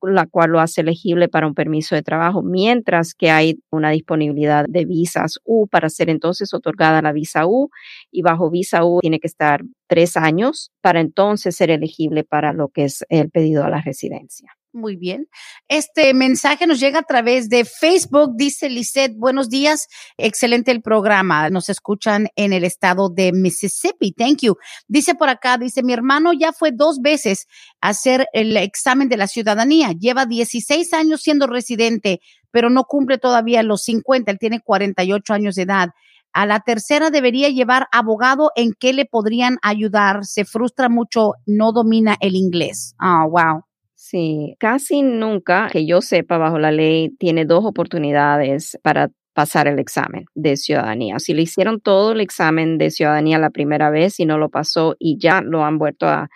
[0.02, 4.66] la cual lo hace elegible para un permiso de trabajo, mientras que hay una disponibilidad
[4.68, 7.70] de visas U para ser entonces otorgada la visa U
[8.12, 12.70] y bajo visa U tiene que estar tres años para entonces ser elegible para lo
[12.70, 14.58] que es el pedido a la residencia.
[14.78, 15.28] Muy bien.
[15.68, 18.34] Este mensaje nos llega a través de Facebook.
[18.36, 19.88] Dice Lisette, buenos días.
[20.18, 21.50] Excelente el programa.
[21.50, 24.12] Nos escuchan en el estado de Mississippi.
[24.12, 24.56] Thank you.
[24.88, 27.48] Dice por acá, dice, mi hermano ya fue dos veces
[27.82, 29.94] a hacer el examen de la ciudadanía.
[29.94, 34.30] Lleva 16 años siendo residente, pero no cumple todavía los 50.
[34.30, 35.90] Él tiene 48 años de edad.
[36.34, 40.24] A la tercera debería llevar abogado en qué le podrían ayudar.
[40.24, 42.94] Se frustra mucho, no domina el inglés.
[43.02, 43.64] Oh, wow.
[44.00, 49.80] Sí, casi nunca que yo sepa bajo la ley tiene dos oportunidades para pasar el
[49.80, 51.18] examen de ciudadanía.
[51.18, 54.96] Si le hicieron todo el examen de ciudadanía la primera vez y no lo pasó
[55.00, 56.30] y ya lo han vuelto a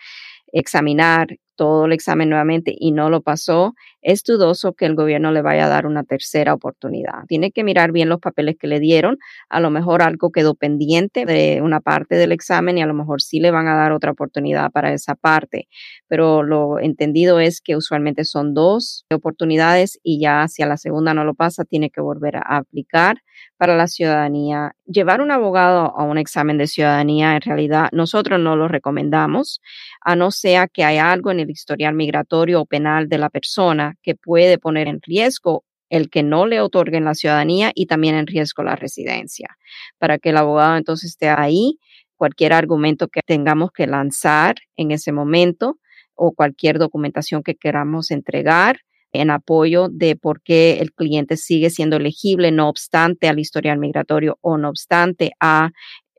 [0.53, 1.27] examinar
[1.61, 5.67] todo el examen nuevamente y no lo pasó, es dudoso que el gobierno le vaya
[5.67, 7.25] a dar una tercera oportunidad.
[7.27, 9.19] Tiene que mirar bien los papeles que le dieron.
[9.47, 13.21] A lo mejor algo quedó pendiente de una parte del examen y a lo mejor
[13.21, 15.67] sí le van a dar otra oportunidad para esa parte.
[16.07, 21.13] Pero lo entendido es que usualmente son dos oportunidades y ya si a la segunda
[21.13, 23.17] no lo pasa, tiene que volver a aplicar
[23.61, 24.75] para la ciudadanía.
[24.87, 29.61] Llevar un abogado a un examen de ciudadanía, en realidad, nosotros no lo recomendamos,
[30.03, 33.97] a no ser que haya algo en el historial migratorio o penal de la persona
[34.01, 38.25] que puede poner en riesgo el que no le otorguen la ciudadanía y también en
[38.25, 39.55] riesgo la residencia.
[39.99, 41.77] Para que el abogado entonces esté ahí,
[42.15, 45.77] cualquier argumento que tengamos que lanzar en ese momento
[46.15, 48.77] o cualquier documentación que queramos entregar
[49.13, 54.37] en apoyo de por qué el cliente sigue siendo elegible, no obstante al historial migratorio
[54.41, 55.71] o no obstante a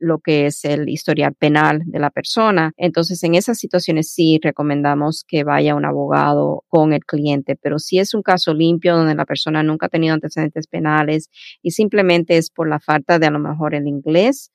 [0.02, 2.72] lo que es el historial penal de la persona.
[2.76, 8.00] Entonces, en esas situaciones sí recomendamos que vaya un abogado con el cliente, pero si
[8.00, 11.30] es un caso limpio donde la persona nunca ha tenido antecedentes penales
[11.62, 14.50] y simplemente es por la falta de a lo mejor el inglés,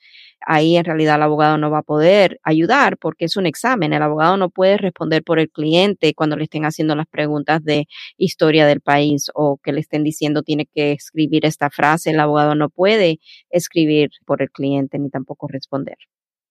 [0.45, 3.93] ahí en realidad el abogado no va a poder ayudar porque es un examen.
[3.93, 7.87] El abogado no puede responder por el cliente cuando le estén haciendo las preguntas de
[8.17, 12.11] historia del país o que le estén diciendo tiene que escribir esta frase.
[12.11, 13.19] El abogado no puede
[13.49, 15.97] escribir por el cliente ni tampoco responder.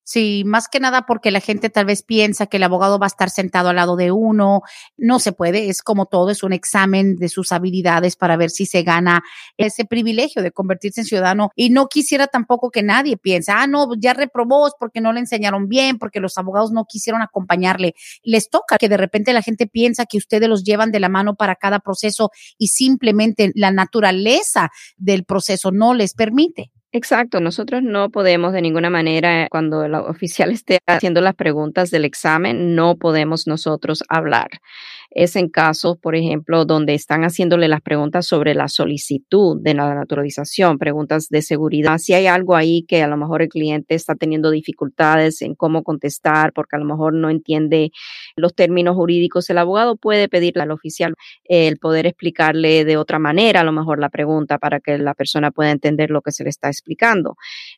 [0.08, 3.08] Sí, más que nada porque la gente tal vez piensa que el abogado va a
[3.08, 4.62] estar sentado al lado de uno.
[4.96, 8.66] No se puede, es como todo, es un examen de sus habilidades para ver si
[8.66, 9.24] se gana
[9.56, 11.50] ese privilegio de convertirse en ciudadano.
[11.56, 15.66] Y no quisiera tampoco que nadie piense, ah, no, ya reprobó porque no le enseñaron
[15.66, 17.96] bien, porque los abogados no quisieron acompañarle.
[18.22, 21.34] Les toca que de repente la gente piensa que ustedes los llevan de la mano
[21.34, 26.70] para cada proceso y simplemente la naturaleza del proceso no les permite.
[26.96, 32.06] Exacto, nosotros no podemos de ninguna manera, cuando el oficial esté haciendo las preguntas del
[32.06, 34.48] examen, no podemos nosotros hablar
[35.16, 39.94] es en casos, por ejemplo, donde están haciéndole las preguntas sobre la solicitud de la
[39.94, 41.96] naturalización, preguntas de seguridad.
[41.96, 45.82] Si hay algo ahí que a lo mejor el cliente está teniendo dificultades en cómo
[45.82, 47.92] contestar porque a lo mejor no entiende
[48.36, 53.60] los términos jurídicos, el abogado puede pedirle al oficial el poder explicarle de otra manera
[53.60, 56.50] a lo mejor la pregunta para que la persona pueda entender lo que se le
[56.50, 56.85] está explicando.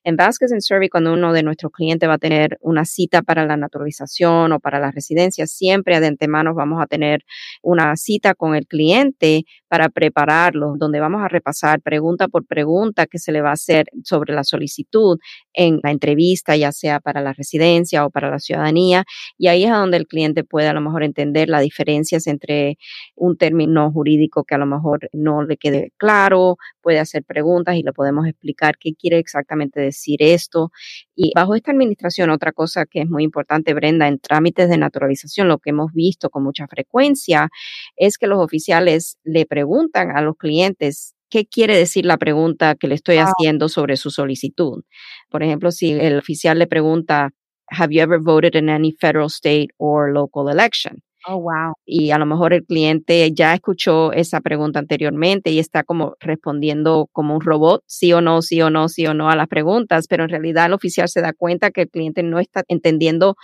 [0.05, 3.47] En Vasquez and Survey, cuando uno de nuestros clientes va a tener una cita para
[3.47, 7.25] la naturalización o para la residencia, siempre de antemano vamos a tener
[7.63, 13.19] una cita con el cliente para prepararlo, donde vamos a repasar pregunta por pregunta que
[13.19, 15.19] se le va a hacer sobre la solicitud
[15.53, 19.05] en la entrevista, ya sea para la residencia o para la ciudadanía.
[19.37, 22.79] Y ahí es donde el cliente puede a lo mejor entender las diferencias entre
[23.15, 27.83] un término jurídico que a lo mejor no le quede claro, puede hacer preguntas y
[27.83, 30.71] le podemos explicar qué quiere exactamente decir esto.
[31.15, 35.49] Y bajo esta administración, otra cosa que es muy importante, Brenda, en trámites de naturalización,
[35.49, 37.51] lo que hemos visto con mucha frecuencia
[37.97, 42.89] es que los oficiales le preguntan a los clientes qué quiere decir la pregunta que
[42.89, 44.85] le estoy haciendo sobre su solicitud.
[45.31, 47.31] Por ejemplo, si el oficial le pregunta,
[47.71, 51.03] Have you ever voted in any federal, state or local election?
[51.31, 51.75] Oh, wow.
[51.85, 57.09] Y a lo mejor el cliente ya escuchó esa pregunta anteriormente y está como respondiendo
[57.13, 60.07] como un robot, sí o no, sí o no, sí o no a las preguntas,
[60.09, 63.37] pero en realidad el oficial se da cuenta que el cliente no está entendiendo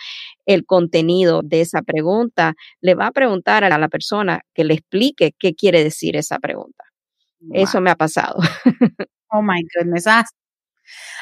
[0.47, 2.55] el contenido de esa pregunta.
[2.82, 6.85] Le va a preguntar a la persona que le explique qué quiere decir esa pregunta.
[7.53, 8.37] Eso me ha pasado.
[9.32, 10.07] Oh my goodness.
[10.07, 10.24] Ah,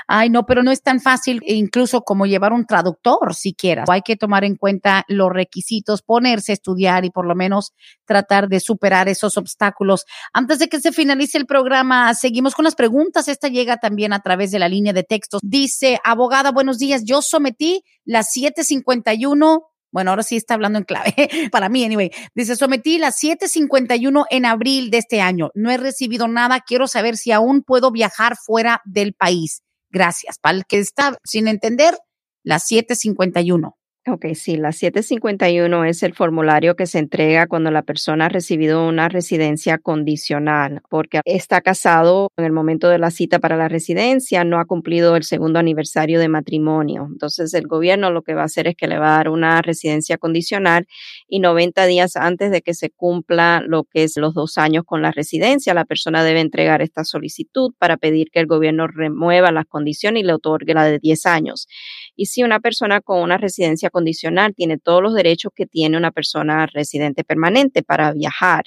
[0.06, 3.84] Ay, no, pero no es tan fácil e incluso como llevar un traductor siquiera.
[3.88, 7.72] Hay que tomar en cuenta los requisitos, ponerse a estudiar y por lo menos
[8.04, 10.04] tratar de superar esos obstáculos.
[10.32, 13.28] Antes de que se finalice el programa, seguimos con las preguntas.
[13.28, 15.40] Esta llega también a través de la línea de textos.
[15.42, 17.02] Dice, abogada, buenos días.
[17.04, 21.14] Yo sometí las 751 bueno, ahora sí está hablando en clave.
[21.52, 22.10] Para mí, anyway.
[22.34, 25.50] Dice, sometí las 751 en abril de este año.
[25.54, 26.60] No he recibido nada.
[26.66, 29.62] Quiero saber si aún puedo viajar fuera del país.
[29.90, 30.38] Gracias.
[30.38, 31.96] Para el que está sin entender,
[32.42, 33.76] las 751.
[34.04, 38.84] Ok, sí, la 751 es el formulario que se entrega cuando la persona ha recibido
[38.88, 44.42] una residencia condicional, porque está casado en el momento de la cita para la residencia,
[44.42, 47.06] no ha cumplido el segundo aniversario de matrimonio.
[47.12, 49.62] Entonces, el gobierno lo que va a hacer es que le va a dar una
[49.62, 50.88] residencia condicional
[51.28, 55.00] y 90 días antes de que se cumpla lo que es los dos años con
[55.00, 59.66] la residencia, la persona debe entregar esta solicitud para pedir que el gobierno remueva las
[59.66, 61.68] condiciones y le otorgue la de 10 años.
[62.16, 66.10] Y si una persona con una residencia condicional tiene todos los derechos que tiene una
[66.10, 68.64] persona residente permanente para viajar,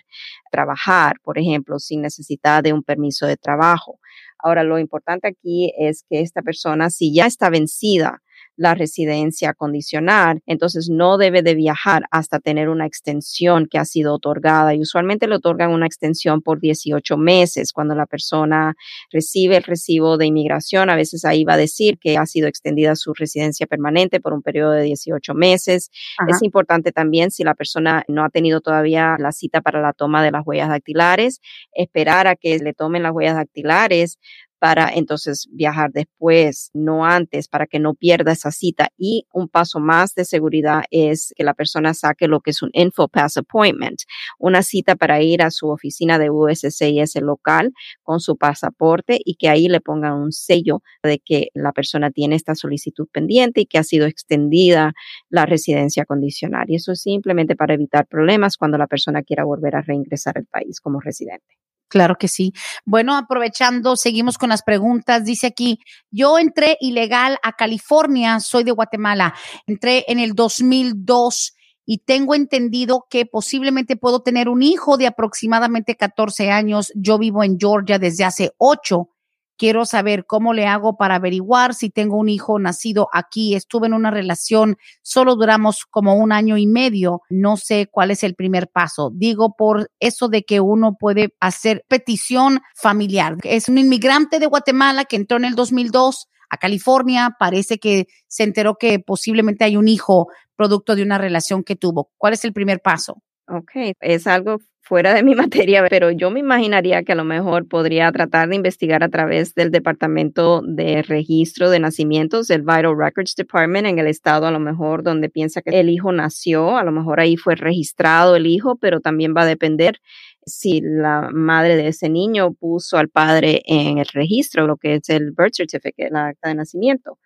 [0.51, 3.99] trabajar, por ejemplo, sin necesidad de un permiso de trabajo.
[4.39, 8.21] Ahora, lo importante aquí es que esta persona, si ya está vencida
[8.57, 14.13] la residencia condicional, entonces no debe de viajar hasta tener una extensión que ha sido
[14.13, 17.73] otorgada y usualmente le otorgan una extensión por 18 meses.
[17.73, 18.75] Cuando la persona
[19.11, 22.95] recibe el recibo de inmigración, a veces ahí va a decir que ha sido extendida
[22.95, 25.89] su residencia permanente por un periodo de 18 meses.
[26.27, 30.23] Es importante también si la persona no ha tenido todavía la cita para la toma
[30.23, 31.41] de las huellas dactilares,
[31.73, 34.19] esperar a que le tomen las huellas dactilares
[34.59, 38.89] para entonces viajar después, no antes, para que no pierda esa cita.
[38.97, 42.69] Y un paso más de seguridad es que la persona saque lo que es un
[42.73, 43.99] InfoPass Appointment,
[44.39, 49.49] una cita para ir a su oficina de USCIS local con su pasaporte y que
[49.49, 53.77] ahí le pongan un sello de que la persona tiene esta solicitud pendiente y que
[53.77, 54.93] ha sido extendida
[55.29, 56.65] la residencia condicional.
[56.69, 60.45] Y eso es simplemente para evitar problemas cuando la persona quiera volver a reingresar al
[60.45, 61.64] país como residente.
[61.87, 62.51] Claro que sí.
[62.85, 65.23] Bueno, aprovechando, seguimos con las preguntas.
[65.23, 65.79] Dice aquí,
[66.11, 69.35] yo entré ilegal a California, soy de Guatemala,
[69.67, 71.53] entré en el 2002
[71.85, 76.91] y tengo entendido que posiblemente puedo tener un hijo de aproximadamente 14 años.
[76.95, 79.09] Yo vivo en Georgia desde hace 8.
[79.57, 83.55] Quiero saber cómo le hago para averiguar si tengo un hijo nacido aquí.
[83.55, 88.23] Estuve en una relación, solo duramos como un año y medio, no sé cuál es
[88.23, 89.11] el primer paso.
[89.13, 93.37] Digo por eso de que uno puede hacer petición familiar.
[93.43, 98.43] Es un inmigrante de Guatemala que entró en el 2002 a California, parece que se
[98.43, 102.11] enteró que posiblemente hay un hijo producto de una relación que tuvo.
[102.17, 103.21] ¿Cuál es el primer paso?
[103.47, 105.35] Ok, es algo fuera de mi
[105.67, 109.53] materia, pero yo me imaginaría que a lo mejor podría tratar de investigar a través
[109.53, 114.59] del Departamento de Registro de Nacimientos, del Vital Records Department en el estado, a lo
[114.59, 118.77] mejor donde piensa que el hijo nació, a lo mejor ahí fue registrado el hijo,
[118.77, 119.99] pero también va a depender
[120.45, 125.09] si la madre de ese niño puso al padre en el registro, lo que es
[125.09, 127.17] el birth certificate, la acta de nacimiento.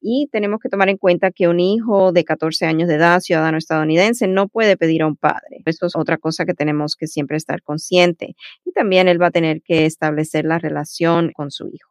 [0.00, 3.58] Y tenemos que tomar en cuenta que un hijo de 14 años de edad, ciudadano
[3.58, 5.60] estadounidense, no puede pedir a un padre.
[5.66, 8.34] Eso es otra cosa que tenemos que siempre estar consciente.
[8.64, 11.89] Y también él va a tener que establecer la relación con su hijo.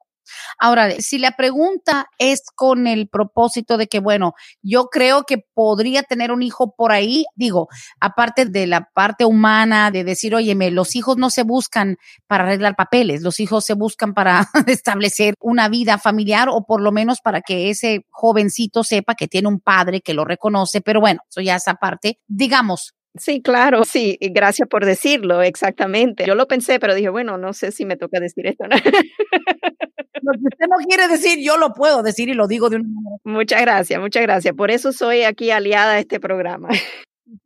[0.57, 6.03] Ahora, si la pregunta es con el propósito de que, bueno, yo creo que podría
[6.03, 7.67] tener un hijo por ahí, digo,
[7.99, 12.75] aparte de la parte humana de decir, oye, los hijos no se buscan para arreglar
[12.75, 17.41] papeles, los hijos se buscan para establecer una vida familiar o por lo menos para
[17.41, 21.55] que ese jovencito sepa que tiene un padre que lo reconoce, pero bueno, eso ya
[21.55, 22.19] es aparte.
[22.27, 26.25] Digamos, Sí, claro, sí, gracias por decirlo, exactamente.
[26.27, 28.65] Yo lo pensé, pero dije, bueno, no sé si me toca decir esto.
[28.67, 28.75] ¿no?
[30.21, 32.89] Lo que usted no quiere decir, yo lo puedo decir y lo digo de una
[32.89, 33.21] manera.
[33.23, 34.53] Muchas gracias, muchas gracias.
[34.53, 36.69] Por eso soy aquí aliada a este programa.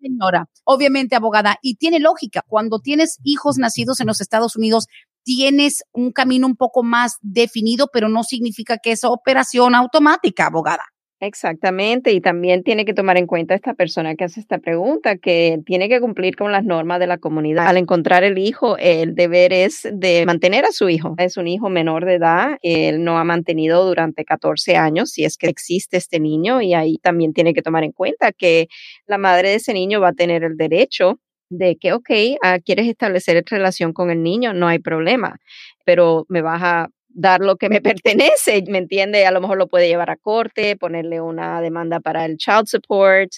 [0.02, 4.88] Señora, obviamente abogada, y tiene lógica, cuando tienes hijos nacidos en los Estados Unidos,
[5.24, 10.84] tienes un camino un poco más definido, pero no significa que es operación automática, abogada.
[11.26, 15.58] Exactamente, y también tiene que tomar en cuenta esta persona que hace esta pregunta, que
[15.66, 17.68] tiene que cumplir con las normas de la comunidad.
[17.68, 21.16] Al encontrar el hijo, el deber es de mantener a su hijo.
[21.18, 25.38] Es un hijo menor de edad, él no ha mantenido durante 14 años, si es
[25.38, 28.68] que existe este niño, y ahí también tiene que tomar en cuenta que
[29.08, 32.10] la madre de ese niño va a tener el derecho de que, ok,
[32.44, 35.38] ah, quieres establecer relación con el niño, no hay problema,
[35.86, 39.26] pero me vas a dar lo que me pertenece, ¿me entiende?
[39.26, 43.32] A lo mejor lo puede llevar a corte, ponerle una demanda para el child support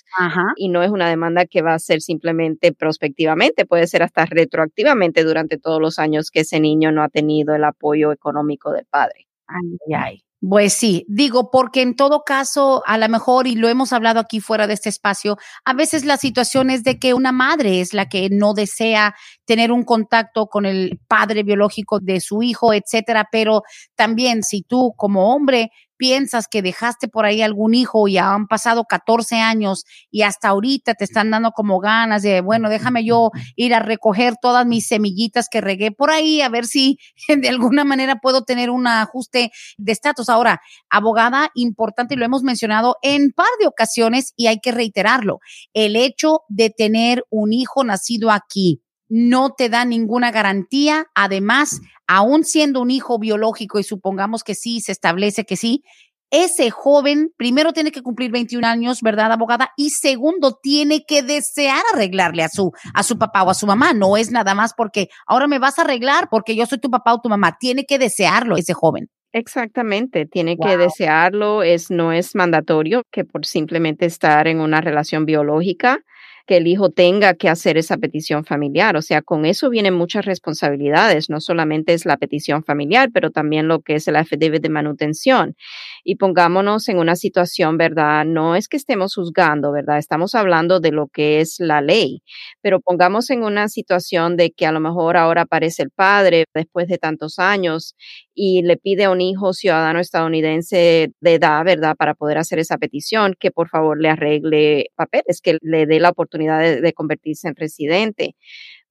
[0.57, 5.23] y no es una demanda que va a ser simplemente prospectivamente, puede ser hasta retroactivamente
[5.23, 9.28] durante todos los años que ese niño no ha tenido el apoyo económico del padre.
[9.47, 10.21] Ay, ay.
[10.47, 14.39] Pues sí, digo, porque en todo caso, a lo mejor, y lo hemos hablado aquí
[14.39, 18.07] fuera de este espacio, a veces la situación es de que una madre es la
[18.09, 19.15] que no desea
[19.45, 23.63] tener un contacto con el padre biológico de su hijo, etcétera, pero
[23.95, 28.85] también si tú como hombre piensas que dejaste por ahí algún hijo y han pasado
[28.85, 33.73] 14 años y hasta ahorita te están dando como ganas de, bueno, déjame yo ir
[33.73, 38.17] a recoger todas mis semillitas que regué por ahí a ver si de alguna manera
[38.17, 40.29] puedo tener un ajuste de estatus.
[40.29, 45.39] Ahora, abogada, importante, y lo hemos mencionado en par de ocasiones y hay que reiterarlo,
[45.73, 51.05] el hecho de tener un hijo nacido aquí no te da ninguna garantía.
[51.15, 55.83] Además, aún siendo un hijo biológico y supongamos que sí, se establece que sí,
[56.31, 59.71] ese joven primero tiene que cumplir 21 años, ¿verdad, abogada?
[59.77, 63.93] Y segundo, tiene que desear arreglarle a su, a su papá o a su mamá.
[63.93, 67.13] No es nada más porque ahora me vas a arreglar porque yo soy tu papá
[67.13, 67.57] o tu mamá.
[67.59, 69.09] Tiene que desearlo ese joven.
[69.31, 75.25] Exactamente, tiene que desearlo, es, no es mandatorio que por simplemente estar en una relación
[75.25, 75.99] biológica
[76.45, 78.95] que el hijo tenga que hacer esa petición familiar.
[78.97, 81.29] O sea, con eso vienen muchas responsabilidades.
[81.29, 85.55] No solamente es la petición familiar, pero también lo que es el affidavit de manutención.
[86.03, 88.25] Y pongámonos en una situación, ¿verdad?
[88.25, 89.97] No es que estemos juzgando, ¿verdad?
[89.97, 92.21] Estamos hablando de lo que es la ley,
[92.61, 96.87] pero pongamos en una situación de que a lo mejor ahora aparece el padre después
[96.87, 97.95] de tantos años
[98.36, 101.95] y le pide a un hijo ciudadano estadounidense de edad, ¿verdad?
[101.95, 106.09] Para poder hacer esa petición, que por favor le arregle papeles, que le dé la
[106.09, 108.36] oportunidad de, convertirse en residente.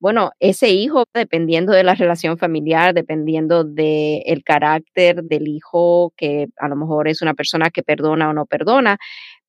[0.01, 6.49] Bueno, ese hijo, dependiendo de la relación familiar, dependiendo del el carácter del hijo, que
[6.59, 8.99] a lo mejor es una persona que perdona o no perdona,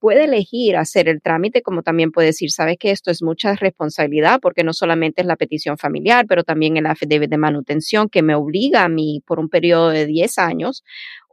[0.06, 4.40] puede elegir hacer el trámite, como también puede decir, sabes que esto es mucha responsabilidad,
[4.40, 8.36] porque no solamente es la petición familiar, pero también el affidavit de manutención que me
[8.36, 10.84] obliga a mí por un periodo de 10 años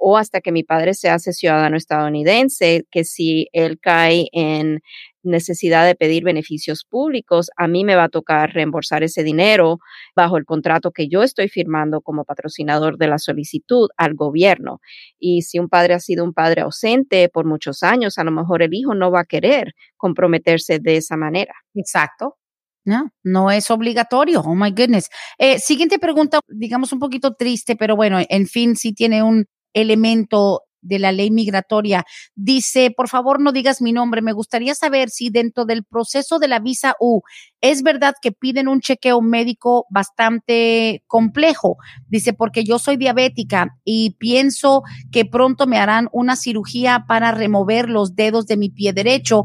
[0.05, 4.81] o hasta que mi padre se hace ciudadano estadounidense, que si él cae en
[5.23, 9.79] necesidad de pedir beneficios públicos, a mí me va a tocar reembolsar ese dinero
[10.17, 14.81] bajo el contrato que yo estoy firmando como patrocinador de la solicitud al gobierno.
[15.21, 18.63] Y si un padre ha sido un padre ausente por muchos años, a lo mejor
[18.63, 21.55] el hijo no va a querer comprometerse de esa manera.
[21.77, 22.39] Exacto.
[22.85, 24.41] No, no es obligatorio.
[24.41, 25.09] Oh my goodness.
[25.39, 30.63] Eh, siguiente pregunta, digamos un poquito triste, pero bueno, en fin, sí tiene un elemento
[30.83, 32.05] de la ley migratoria.
[32.35, 34.21] Dice, por favor, no digas mi nombre.
[34.21, 37.23] Me gustaría saber si dentro del proceso de la visa U
[37.61, 41.77] es verdad que piden un chequeo médico bastante complejo.
[42.09, 47.89] Dice, porque yo soy diabética y pienso que pronto me harán una cirugía para remover
[47.89, 49.45] los dedos de mi pie derecho.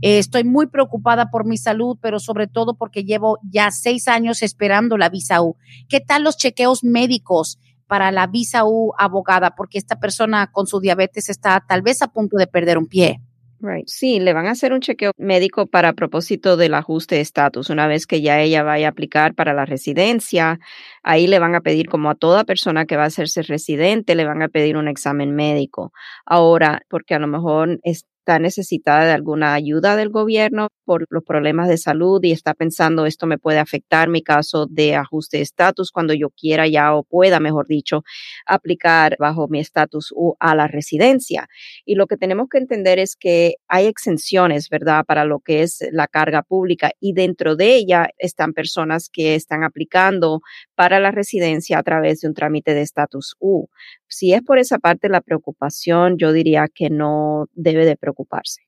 [0.00, 4.96] Estoy muy preocupada por mi salud, pero sobre todo porque llevo ya seis años esperando
[4.96, 5.56] la visa U.
[5.88, 7.58] ¿Qué tal los chequeos médicos?
[7.88, 12.08] Para la visa U abogada, porque esta persona con su diabetes está tal vez a
[12.08, 13.20] punto de perder un pie.
[13.60, 13.88] Right.
[13.88, 17.70] Sí, le van a hacer un chequeo médico para propósito del ajuste de estatus.
[17.70, 20.60] Una vez que ya ella vaya a aplicar para la residencia,
[21.02, 24.24] ahí le van a pedir, como a toda persona que va a hacerse residente, le
[24.24, 25.92] van a pedir un examen médico.
[26.24, 31.24] Ahora, porque a lo mejor es, está necesitada de alguna ayuda del gobierno por los
[31.24, 35.44] problemas de salud y está pensando esto me puede afectar mi caso de ajuste de
[35.44, 38.02] estatus cuando yo quiera ya o pueda, mejor dicho,
[38.44, 41.48] aplicar bajo mi estatus a la residencia.
[41.86, 45.78] Y lo que tenemos que entender es que hay exenciones, ¿verdad?, para lo que es
[45.90, 50.42] la carga pública y dentro de ella están personas que están aplicando
[50.74, 53.68] para la residencia a través de un trámite de estatus U.
[54.08, 58.62] Si es por esa parte la preocupación, yo diría que no debe de preocuparse.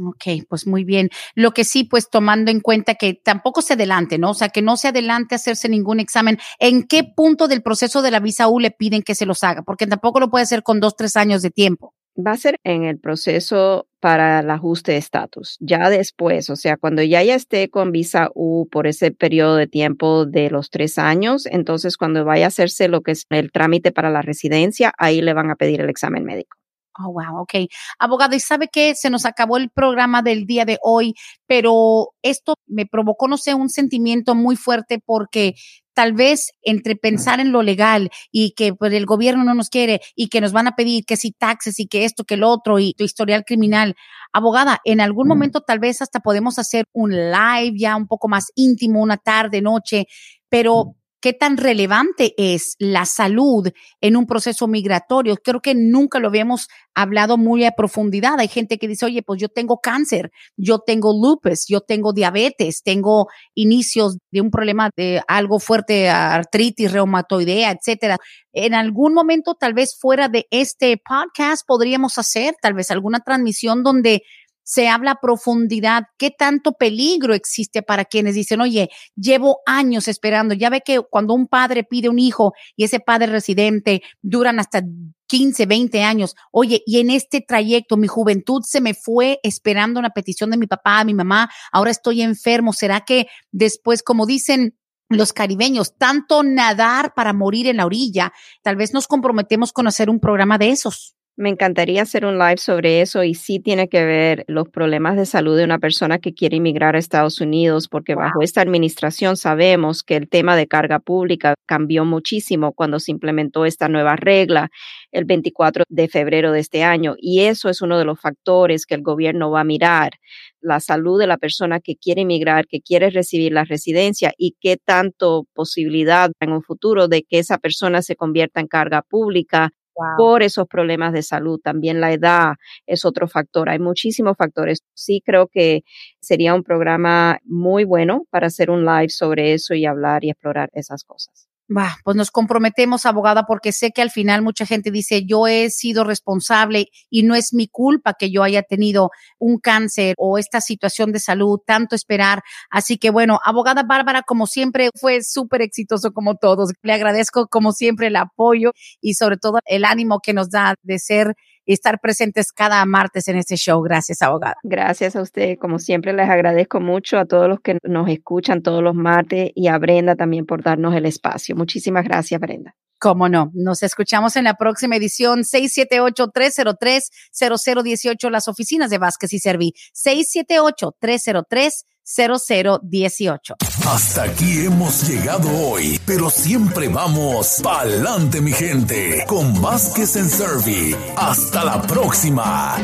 [0.00, 1.10] Ok, pues muy bien.
[1.34, 4.30] Lo que sí, pues tomando en cuenta que tampoco se adelante, ¿no?
[4.30, 6.38] O sea, que no se adelante a hacerse ningún examen.
[6.58, 9.62] ¿En qué punto del proceso de la visa U le piden que se los haga?
[9.62, 11.94] Porque tampoco lo puede hacer con dos, tres años de tiempo.
[12.16, 15.56] Va a ser en el proceso para el ajuste de estatus.
[15.60, 19.66] Ya después, o sea, cuando ya ya esté con visa U por ese periodo de
[19.66, 23.92] tiempo de los tres años, entonces cuando vaya a hacerse lo que es el trámite
[23.92, 26.58] para la residencia, ahí le van a pedir el examen médico.
[26.98, 27.54] Oh, wow, ok.
[27.98, 31.14] Abogado, y sabe que se nos acabó el programa del día de hoy,
[31.46, 35.54] pero esto me provocó, no sé, un sentimiento muy fuerte porque
[35.94, 40.00] tal vez entre pensar en lo legal y que pues, el gobierno no nos quiere
[40.14, 42.78] y que nos van a pedir que si taxes y que esto, que el otro
[42.78, 43.94] y tu historial criminal.
[44.32, 48.46] Abogada, en algún momento tal vez hasta podemos hacer un live ya un poco más
[48.54, 50.06] íntimo, una tarde, noche,
[50.48, 53.70] pero qué tan relevante es la salud
[54.00, 55.36] en un proceso migratorio.
[55.36, 58.40] Creo que nunca lo habíamos hablado muy a profundidad.
[58.40, 62.82] Hay gente que dice, oye, pues yo tengo cáncer, yo tengo lupus, yo tengo diabetes,
[62.82, 68.18] tengo inicios de un problema de algo fuerte, artritis reumatoidea, etcétera.
[68.52, 73.84] En algún momento, tal vez fuera de este podcast, podríamos hacer tal vez alguna transmisión
[73.84, 74.24] donde
[74.64, 80.54] se habla a profundidad, qué tanto peligro existe para quienes dicen, oye, llevo años esperando.
[80.54, 84.82] Ya ve que cuando un padre pide un hijo y ese padre residente duran hasta
[85.26, 86.34] 15, 20 años.
[86.50, 90.66] Oye, y en este trayecto mi juventud se me fue esperando una petición de mi
[90.66, 92.72] papá, mi mamá, ahora estoy enfermo.
[92.72, 94.76] ¿Será que después, como dicen
[95.08, 98.32] los caribeños, tanto nadar para morir en la orilla,
[98.62, 101.16] tal vez nos comprometemos con hacer un programa de esos?
[101.34, 105.24] Me encantaría hacer un live sobre eso y sí tiene que ver los problemas de
[105.24, 110.02] salud de una persona que quiere inmigrar a Estados Unidos, porque bajo esta administración sabemos
[110.02, 114.68] que el tema de carga pública cambió muchísimo cuando se implementó esta nueva regla
[115.10, 118.94] el 24 de febrero de este año y eso es uno de los factores que
[118.94, 120.12] el gobierno va a mirar,
[120.60, 124.76] la salud de la persona que quiere inmigrar, que quiere recibir la residencia y qué
[124.76, 129.72] tanto posibilidad en un futuro de que esa persona se convierta en carga pública
[130.16, 131.60] por esos problemas de salud.
[131.62, 132.54] También la edad
[132.86, 133.68] es otro factor.
[133.68, 134.80] Hay muchísimos factores.
[134.94, 135.82] Sí creo que
[136.20, 140.70] sería un programa muy bueno para hacer un live sobre eso y hablar y explorar
[140.74, 141.51] esas cosas.
[141.74, 145.70] Bah, pues nos comprometemos, abogada, porque sé que al final mucha gente dice, yo he
[145.70, 150.60] sido responsable y no es mi culpa que yo haya tenido un cáncer o esta
[150.60, 152.42] situación de salud, tanto esperar.
[152.68, 156.72] Así que bueno, abogada Bárbara, como siempre, fue súper exitoso como todos.
[156.82, 160.98] Le agradezco como siempre el apoyo y sobre todo el ánimo que nos da de
[160.98, 163.80] ser y estar presentes cada martes en este show.
[163.82, 164.56] Gracias, abogada.
[164.62, 165.56] Gracias a usted.
[165.58, 169.68] Como siempre, les agradezco mucho a todos los que nos escuchan todos los martes y
[169.68, 171.56] a Brenda también por darnos el espacio.
[171.56, 172.74] Muchísimas gracias, Brenda.
[173.02, 173.50] Cómo no.
[173.52, 179.74] Nos escuchamos en la próxima edición 678-303-0018, las oficinas de Vázquez y Serví.
[179.92, 183.56] 678-303 0018.
[183.88, 190.94] Hasta aquí hemos llegado hoy, pero siempre vamos pa'lante, mi gente, con Vázquez en Servi.
[191.16, 192.76] Hasta la próxima.